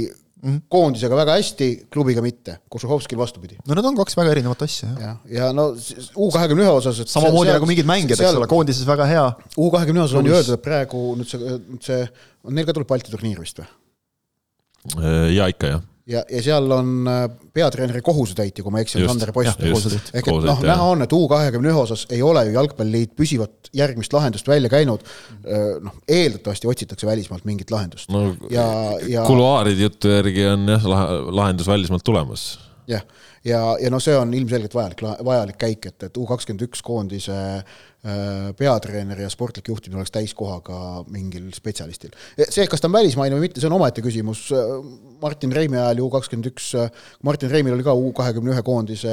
[0.42, 0.58] mm.
[0.72, 3.58] koondisega väga hästi, klubiga mitte, Košuhovskil vastupidi.
[3.66, 5.20] no need on kaks väga erinevat asja, jah.
[5.26, 8.50] ja, ja no U kahekümne ühe osas, et samamoodi seal, nagu mingid mängijad, eks ole,
[8.50, 9.28] koondises väga hea.
[9.56, 12.02] U kahekümne osas on ju öeldud, et praegu nüüd see, nüüd see,
[12.50, 13.70] neil ka tuleb Balti turniir vist või?
[14.98, 17.24] Äh, ja ikka jah ja, ja seal on äh,
[17.54, 19.62] peatreeneri kohusetäitja, kui ma ei eksi, Sander Post.
[19.62, 23.70] ehk et noh, näha on, et U kahekümne ühe osas ei ole ju Jalgpalliliit püsivat
[23.76, 25.04] järgmist lahendust välja käinud.
[25.42, 28.32] Äh, noh, eeldatavasti otsitakse välismaalt mingit lahendust no,.
[28.50, 28.66] ja,
[29.08, 29.26] ja.
[29.28, 30.88] kuluaaride jutu järgi on jah,
[31.30, 32.46] lahendus välismaalt tulemas.
[32.90, 36.66] jah, ja, ja, ja noh, see on ilmselgelt vajalik, vajalik käik, et, et U kakskümmend
[36.68, 42.10] üks koondise äh, Äh, peatreener ja sportlik juhtimine oleks täiskohaga mingil spetsialistil.
[42.50, 44.48] see, kas ta on välismaine või mitte, see on omaette küsimus.
[45.22, 46.72] Martin Reimi ajal ju kakskümmend üks,
[47.22, 49.12] Martin Reimil oli ka U kahekümne ühe koondise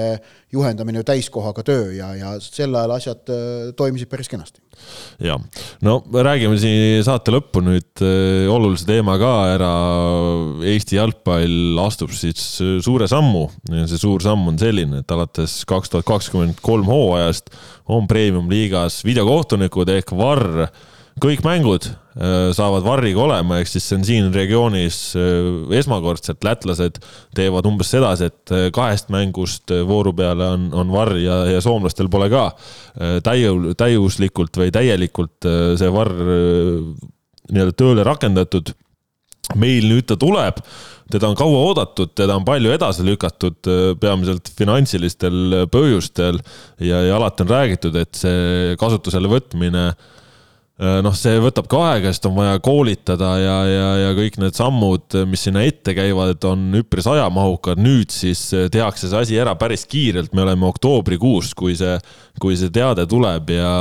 [0.49, 4.57] juhendamine ju täiskohaga töö ja, ja sel ajal asjad äh, toimisid päris kenasti.
[5.21, 5.38] ja,
[5.86, 9.71] no räägime siin saate lõppu nüüd äh, olulise teema ka ära.
[10.65, 16.07] Eesti jalgpall astub siis suure sammu see suur samm on selline, et alates kaks tuhat
[16.07, 17.51] kakskümmend kolm hooajast
[17.89, 20.70] on premium-liigas videokohtunikud ehk VAR.
[21.20, 27.01] kõik mängud äh, saavad VAR-iga olema, ehk siis see on siin regioonis äh, esmakordselt, lätlased
[27.36, 32.07] teevad umbes sedasi, et äh, kahest mängust vooru peale on, on VAR ja, ja soomlastel
[32.09, 32.49] pole ka
[33.26, 35.49] täiu-, täiuslikult või täielikult
[35.80, 36.13] see VAR
[37.49, 38.72] nii-öelda tööle rakendatud
[39.58, 40.62] meil nüüd ta tuleb,
[41.10, 46.39] teda on kaua oodatud, teda on palju edasi lükatud, äh, peamiselt finantsilistel põhjustel
[46.78, 52.14] ja, ja alati on räägitud, et see kasutusele võtmine äh, noh, see võtab ka aega,
[52.14, 56.70] sest on vaja koolitada ja, ja, ja kõik need sammud, mis sinna ette käivad, on
[56.80, 57.82] üpris ajamahukad.
[57.84, 61.97] nüüd siis tehakse see asi ära päris kiirelt, me oleme oktoobrikuus, kui see,
[62.39, 63.74] kui see teade tuleb ja,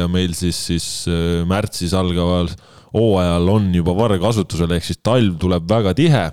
[0.00, 2.50] ja meil siis, siis äh, märtsis algaval
[2.92, 6.30] hooajal on juba varr kasutusel, ehk siis talv tuleb väga tihe.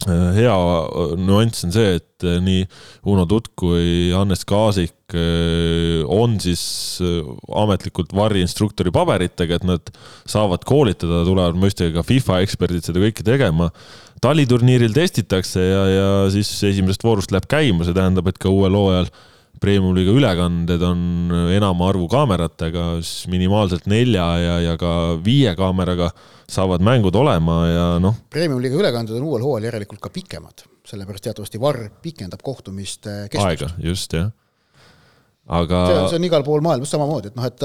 [0.00, 0.52] hea
[1.20, 2.62] nüanss on see, et nii
[3.12, 5.12] Uno Tutt kui Hannes Kaasik
[6.08, 6.62] on siis
[7.52, 9.92] ametlikult varri instruktori paberitega, et nad
[10.24, 13.68] saavad koolitada, tulevad mõistagi ka FIFA eksperdid seda kõike tegema
[14.24, 19.08] taliturniiril testitakse ja, ja siis esimesest voorust läheb käima, see tähendab, et ka uuel hooajal
[19.60, 21.00] Premium-liiga ülekanded on
[21.52, 26.10] enama arvu kaameratega, siis minimaalselt nelja ja, ja ka viie kaameraga
[26.50, 28.16] saavad mängud olema ja noh.
[28.32, 33.46] Premium-liiga ülekanded on uuel hooajal järelikult ka pikemad, sellepärast teatavasti VAR pikendab kohtumiste kestust.
[33.50, 34.32] aega, just, jah
[35.50, 36.08] aga.
[36.10, 37.64] see on igal pool maailmas samamoodi, et noh, et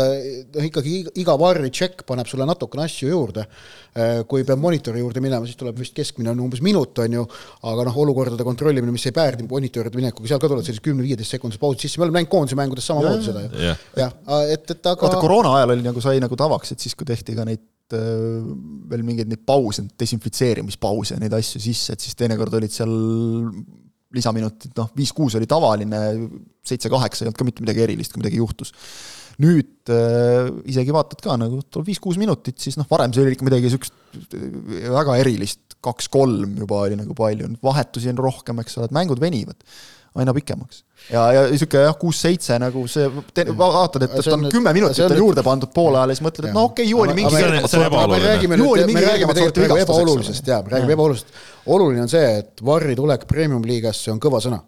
[0.56, 3.46] noh, ikkagi iga varri check paneb sulle natukene asju juurde.
[3.96, 7.22] Äh, kui peab monitori juurde minema, siis tuleb vist keskmine on umbes minut, on ju,
[7.72, 11.62] aga noh, olukordade kontrollimine, mis ei päärdi monitoride minekuga, seal ka tulevad sellised kümne-viieteist sekundised
[11.62, 13.54] pausid sisse, me oleme näinud koondise mängudes samamoodi seda ju.
[14.02, 14.18] jah,
[14.50, 15.00] et, et aga.
[15.00, 18.44] vaata koroona ajal oli nagu sai nagu tavaks, et siis, kui tehti ka neid äh,
[18.92, 22.92] veel mingeid neid pause, desinfitseerimispause ja neid asju sisse, et siis teinekord olid seal
[24.16, 26.00] lisaminutid, noh, viis-kuus oli tavaline,
[26.66, 28.74] seitse-kaheksa ei olnud ka mitte midagi erilist, kui midagi juhtus.
[29.44, 33.48] nüüd äh, isegi vaatad ka nagu tuleb viis-kuus minutit, siis noh, varem see oli ikka
[33.48, 38.88] midagi niisugust äh, väga erilist, kaks-kolm juba oli nagu palju, vahetusi on rohkem, eks ole,
[38.88, 39.60] et mängud venivad
[40.16, 40.85] aina pikemaks.
[41.10, 43.08] Ja, ja niisugune jah, kuus-seitse nagu see,
[43.58, 46.56] vaatad, et, et on kümme minutit on juurde pandud poole ajal ja siis mõtled, et
[46.56, 50.62] no okei okay,, ju oli mingi me räägime nüüd, me räägime tegelikult praegu ebaolulisest, jaa,
[50.66, 51.44] me räägime ebaolulisest.
[51.76, 54.62] oluline on see, et Varri tulek premium-liigasse on kõva sõna.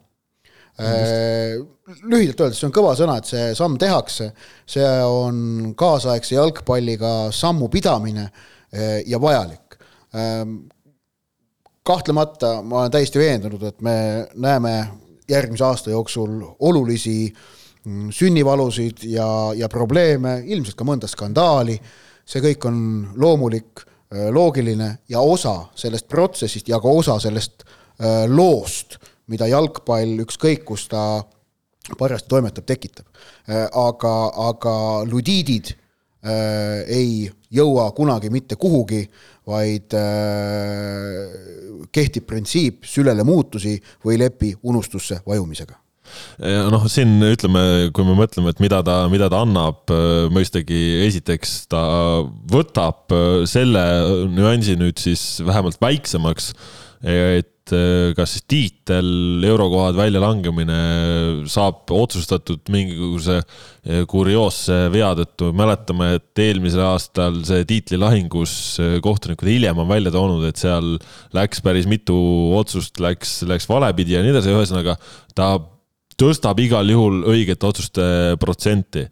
[0.78, 1.58] Äh,
[2.06, 4.30] lühidalt öeldes, see on kõva sõna, et see samm tehakse,
[4.70, 9.80] see on kaasaegse jalgpalliga sammu pidamine äh, ja vajalik.
[10.18, 10.60] Ähm,
[11.88, 13.98] kahtlemata ma olen täiesti veendunud, et me
[14.36, 14.74] näeme
[15.30, 17.34] järgmise aasta jooksul olulisi
[17.84, 21.80] mm, sünnivalusid ja, ja probleeme, ilmselt ka mõnda skandaali.
[22.28, 22.80] see kõik on
[23.16, 23.86] loomulik.
[24.14, 28.98] äh, loogiline ja osa sellest protsessist ja ka osa sellest äh, loost,
[29.28, 31.24] mida jalgpall, ükskõik kus ta
[31.98, 33.06] parajasti toimetab, tekitab.
[33.74, 39.10] aga, aga ludiidid äh, ei jõua kunagi mitte kuhugi,
[39.48, 41.26] vaid äh,
[41.94, 45.78] kehtib printsiip sülele muutusi või lepi unustusse vajumisega.
[46.72, 49.92] Noh, siin ütleme, kui me mõtleme, et mida ta, mida ta annab,
[50.32, 51.82] mõistagi esiteks ta
[52.48, 53.12] võtab
[53.52, 53.84] selle
[54.32, 56.54] nüansi nüüd siis vähemalt väiksemaks,
[57.04, 57.52] et
[58.18, 59.08] kas siis tiitel,
[59.48, 60.78] eurokohad väljalangemine
[61.52, 63.40] saab otsustatud mingisuguse
[64.10, 65.52] kurioosse vea tõttu.
[65.56, 68.54] mäletame, et eelmisel aastal see tiitlilahingus
[69.04, 70.96] kohtunikud hiljem on välja toonud, et seal
[71.36, 72.18] läks päris mitu
[72.58, 74.98] otsust, läks, läks valepidi ja nii edasi, ühesõnaga
[75.36, 75.56] ta
[76.18, 78.06] tõstab igal juhul õigete otsuste
[78.42, 79.06] protsenti.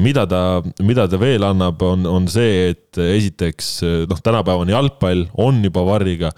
[0.00, 5.58] mida ta, mida ta veel annab, on, on see, et esiteks noh, tänapäevane jalgpall on
[5.64, 6.30] juba varriga.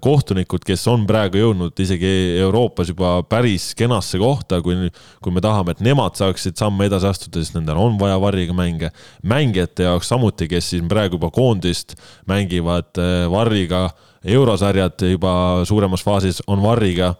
[0.00, 4.90] kohtunikud, kes on praegu jõudnud isegi Euroopas juba päris kenasse kohta, kui,
[5.24, 8.92] kui me tahame, et nemad saaksid samme edasi astuda, siis nendel on vaja varriga mänge.
[9.22, 11.96] mängijate jaoks samuti, kes siin praegu juba koondist
[12.28, 13.00] mängivad
[13.32, 13.88] varriga,
[14.24, 17.14] eurosarjad juba suuremas faasis on varriga.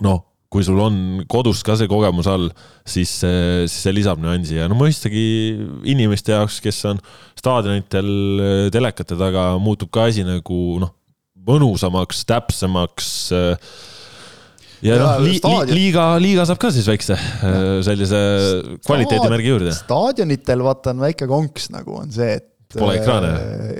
[0.00, 0.98] noh kui sul on
[1.30, 2.46] kodus ka see kogemus all,
[2.86, 5.24] siis, siis see lisab nüansi ja no mõistagi
[5.90, 7.02] inimeste jaoks, kes on
[7.34, 10.94] staadionitel telekate taga, muutub ka asi nagu noh,
[11.44, 13.10] mõnusamaks, täpsemaks
[14.84, 17.18] ja noh, li, li, liiga, liiga saab ka siis väikse
[17.86, 18.20] sellise
[18.86, 19.74] kvaliteedimärgi juurde.
[19.74, 22.50] staadionitel vaata on väike konks nagu on see, et.
[22.74, 23.34] Pole ekraane.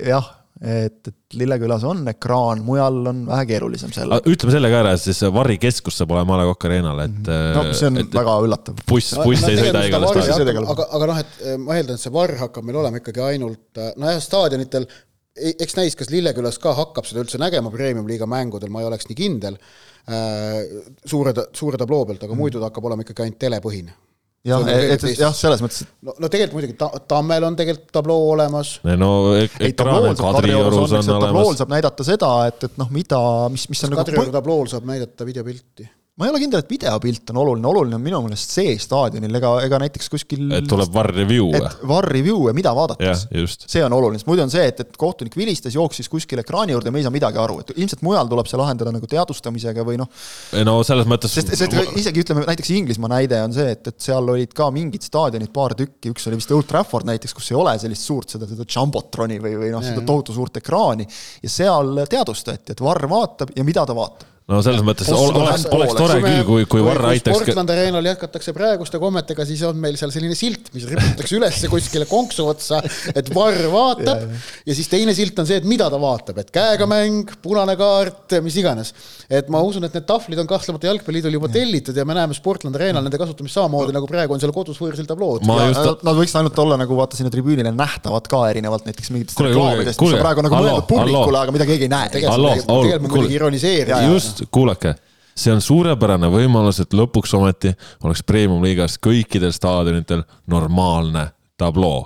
[0.07, 0.27] jah
[0.65, 4.21] et, et Lillekülas on ekraan, mujal on vähe keerulisem selle.
[4.31, 7.33] ütleme selle ka ära, siis Varri keskus saab olema A Le Coq Arena'l, et.
[7.57, 8.85] no see on et, väga üllatav.
[8.89, 10.69] buss, buss no, ei sõida igale staadionile.
[10.75, 13.67] aga, aga noh, et eh, ma eeldan, et see Varr hakkab meil olema ikkagi ainult,
[13.77, 14.89] eh, nojah, staadionitel
[15.35, 19.19] eks näis, kas Lillekülas ka hakkab seda üldse nägema premium-liiga mängudel, ma ei oleks nii
[19.19, 20.61] kindel äh,,
[21.05, 22.41] suure, suure tabloo pealt, aga mm.
[22.41, 23.97] muidu ta hakkab olema ikkagi ainult telepõhine
[24.45, 28.31] jah, et, jah, selles mõttes, et no, no tegelikult muidugi ta, Tammel on tegelikult tabloo
[28.35, 28.77] olemas.
[28.85, 31.27] no ekraane Kadriorus on olemas.
[31.27, 33.21] tablool saab näidata seda, et, et noh, mida,
[33.55, 37.31] mis, mis on nagu Kadrioru tablool saab näidata videopilti ma ei ole kindel, et videopilt
[37.33, 40.45] on oluline, oluline on minu meelest see staadionil, ega, ega näiteks kuskil.
[40.55, 41.71] et tuleb VAR review või?
[41.91, 43.25] VAR review ja mida vaadates.
[43.59, 46.93] see on oluline, sest muidu on see, et, et kohtunik vilistas, jooksis kuskile ekraani juurde
[46.93, 49.99] ja me ei saa midagi aru, et ilmselt mujal tuleb see lahendada nagu teadvustamisega või
[49.99, 50.23] noh.
[50.69, 51.35] no selles mõttes.
[51.35, 55.03] sest, sest isegi ütleme näiteks Inglismaa näide on see, et, et seal olid ka mingid
[55.03, 58.47] staadionid, paar tükki, üks oli vist Old Trafford näiteks, kus ei ole sellist suurt seda,
[58.47, 61.09] seda jumbotroni või, või noh, seda tohutu suurt ekraani
[61.43, 65.95] ja seal teadvustati, et VAR vaatab ja mida ta vaatab no selles mõttes oleks, oleks
[65.97, 67.39] tore küll, kui, kui Varra aitaks.
[67.39, 72.05] Portland Arenal jätkatakse praeguste kommetega, siis on meil seal selline silt, mis riputatakse üles kuskile
[72.11, 72.83] konksu otsa,
[73.17, 76.53] et Varr vaatab ja, ja siis teine silt on see, et mida ta vaatab, et
[76.53, 78.93] käega mäng, punane kaart, mis iganes.
[79.33, 82.77] et ma usun, et need tahvlid on kahtlemata Jalgpalliliidul juba tellitud ja me näeme Sportland
[82.77, 85.49] Arenal nende kasutamist samamoodi nagu praegu on seal kodus võõrsil tablood.
[85.71, 86.05] Just...
[86.05, 90.17] Nad võiksid ainult olla nagu vaata sinna tribüünile nähtavad ka erinevalt näiteks mingitest reklaamidest, mis
[90.19, 92.13] on praegu nagu mõeldud publikule, aga mida keegi ei näe.
[92.13, 94.34] tegelikult ma muidugi ironiseerin.
[94.35, 94.95] Just, kuulake,
[95.37, 97.73] see on suurepärane võimalus, et lõpuks ometi
[98.05, 101.29] oleks premium-liigas kõikidel staadionitel normaalne
[101.59, 102.05] tabloo.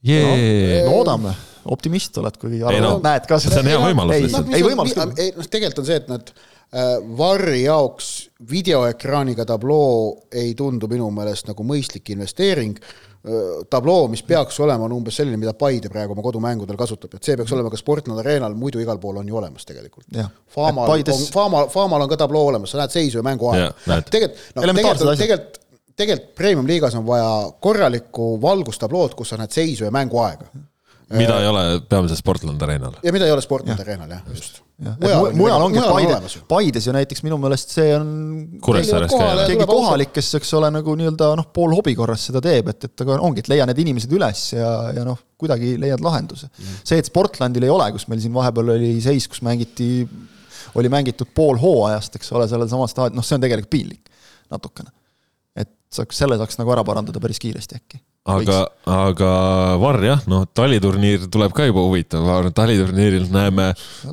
[0.00, 0.34] No,
[0.88, 1.36] loodame
[1.68, 3.58] optimist oled, kui arvad, no, näed ka seda.
[3.58, 4.54] see on hea võimalus lihtsalt.
[4.54, 5.12] ei, võimalus küll.
[5.20, 8.10] ei, noh, tegelikult on see, et nad äh, Varri jaoks
[8.50, 12.80] videoekraaniga tabloo ei tundu minu meelest nagu mõistlik investeering
[13.70, 17.36] tabloo, mis peaks olema, on umbes selline, mida Paide praegu oma kodumängudel kasutab, et see
[17.36, 20.06] peaks olema ka Sportland Arenal, muidu igal pool on ju olemas tegelikult.
[20.54, 21.26] Faamal Paides...
[21.26, 23.74] on, Faamal, Faamal on ka tabloo olemas, sa näed seisu ja mänguaega.
[24.08, 25.60] tegelikult, no tegelikult, tegelikult,
[26.00, 30.48] tegelikult premium-liigas on vaja korralikku valgustablood, kus sa näed seisu ja mänguaega
[31.18, 32.98] mida ei ole peamiselt Sportland Arenal.
[33.02, 34.60] ja mida ei ole Sportland Arenal, jah, just.
[34.78, 38.10] mujal, mujal ongi Paide, Paides ju näiteks minu meelest see on
[38.62, 39.42] Kuressaares ka jah.
[39.50, 43.04] keegi kohalik, kes, eks ole, nagu nii-öelda noh, pool hobi korras seda teeb, et, et
[43.04, 46.84] aga ongi, et leia need inimesed üles ja, ja noh, kuidagi leiad lahenduse mm..
[46.84, 50.06] see, et Sportlandil ei ole, kus meil siin vahepeal oli seis, kus mängiti,
[50.78, 54.14] oli mängitud pool hooajast, eks ole, sellel samal staadionil, noh, see on tegelikult piinlik
[54.50, 54.94] natukene.
[55.58, 59.28] et saaks, selle saaks nagu ära parandada päris kiiresti äkki aga, aga
[59.80, 63.70] Varr jah, noh, taliturniir tuleb ka juba huvitav, taliturniiril näeme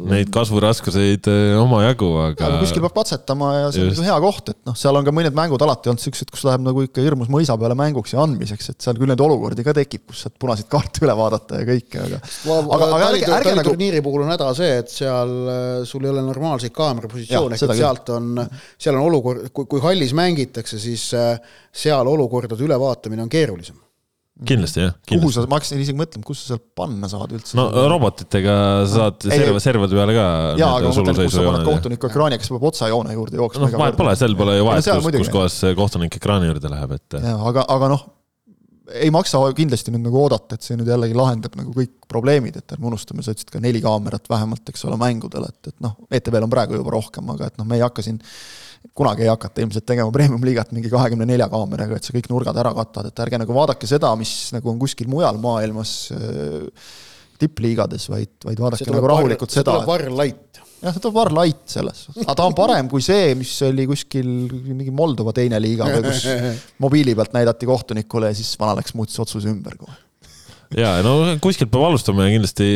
[0.08, 2.52] neid kasvuraskuseid eh, omajagu, aga.
[2.62, 5.64] kuskil peab katsetama ja see on hea koht, et noh, seal on ka mõned mängud
[5.66, 9.00] alati olnud siuksed, kus läheb nagu ikka hirmus mõisa peale mänguks ja andmiseks, et seal
[9.00, 12.22] küll neid olukordi ka tekib, kus saad punaseid kaarte üle vaadata ja kõike, aga.
[12.54, 13.74] aga, aga ärge, ärge nagu.
[13.74, 17.82] turniiri puhul on häda see, et seal eh, sul ei ole normaalseid kaamerapositsioone, ehk et
[17.82, 18.40] sealt on,
[18.80, 21.36] seal on olukord, kui, kui hallis mängitakse, siis eh,
[21.76, 23.84] seal olukordade ülevaatamine on keerulisem
[24.46, 24.94] kindlasti jah.
[25.10, 27.56] kuhu sa, ma hakkasin isegi mõtlema, kus sa seal panna saad üldse.
[27.58, 28.58] no robotitega
[28.92, 30.26] saad serva, servade peale ka.
[30.60, 33.72] jaa, aga ma mõtlen, kus sa paned kohtuniku ekraani, kas peab otsajoone juurde jooksma.
[33.72, 37.18] noh, vahet pole, seal pole ju vahet, kus, kus kohas kohtunik ekraani juurde läheb, et.
[37.24, 38.06] aga, aga noh,
[38.94, 42.78] ei maksa kindlasti nüüd nagu oodata, et see nüüd jällegi lahendab nagu kõik probleemid, et
[42.78, 46.48] ärme unustame, sa ütlesid ka neli kaamerat vähemalt, eks ole, mängudel, et, et noh, ETV-l
[46.48, 48.22] on praegu juba rohkem, aga et noh, me ei hakka siin
[48.98, 52.74] kunagi ei hakata ilmselt tegema premium-liigat mingi kahekümne nelja kaameraga, et sa kõik nurgad ära
[52.78, 56.94] katad, et ärge nagu vaadake seda, mis nagu on kuskil mujal maailmas äh,
[57.42, 59.60] tippliigades, vaid, vaid vaadake nagu rahulikult var, seda.
[59.60, 60.62] see tuleb Var Light.
[60.82, 64.34] jah, see tuleb Var Light selles, aga ta on parem kui see, mis oli kuskil
[64.72, 66.26] mingi Moldova teine liiga või kus
[66.84, 70.07] mobiili pealt näidati kohtunikule ja siis vana läks, muutis otsuse ümber kohe
[70.76, 71.14] ja no
[71.44, 72.68] kuskilt peab alustama ja kindlasti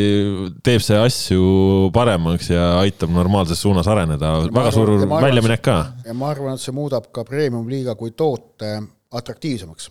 [0.64, 5.78] teeb see asju paremaks ja aitab normaalses suunas areneda, väga suur väljaminek ka.
[6.06, 8.72] ja ma arvan, et see muudab ka premium-liiga kui toote
[9.12, 9.90] atraktiivsemaks.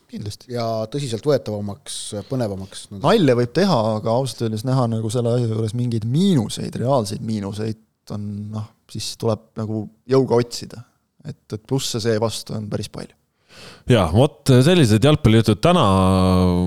[0.49, 2.89] ja tõsiseltvõetavamaks, põnevamaks.
[2.97, 7.85] nalja võib teha, aga ausalt öeldes näha nagu selle asja juures mingeid miinuseid, reaalseid miinuseid
[8.15, 10.87] on noh, siis tuleb nagu jõuga otsida.
[11.29, 13.20] et, et plusse seevastu on päris palju
[13.91, 15.85] ja vot sellised jalgpallijutud täna,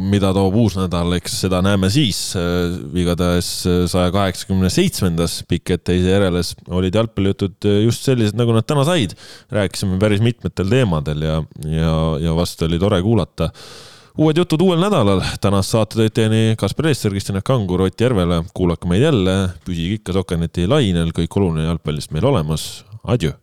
[0.03, 2.33] mida toob uus nädal, eks seda näeme siis.
[2.99, 3.51] igatahes
[3.91, 9.15] saja kaheksakümne seitsmendas Pikk ette teise järjeles olid jalgpallijutud just sellised, nagu nad täna said.
[9.51, 13.51] rääkisime päris mitmetel teemadel ja, ja, ja vast oli tore kuulata
[14.17, 15.23] uued jutud uuel nädalal.
[15.41, 18.43] tänast saate tõid teieni Kaspar Eester, Kristjan Kangur, Ott Järvele.
[18.53, 22.83] kuulake meid jälle, püsige ikka Sokkerneti lainel, kõik oluline jalgpallist meil olemas.
[23.03, 23.42] Adjõ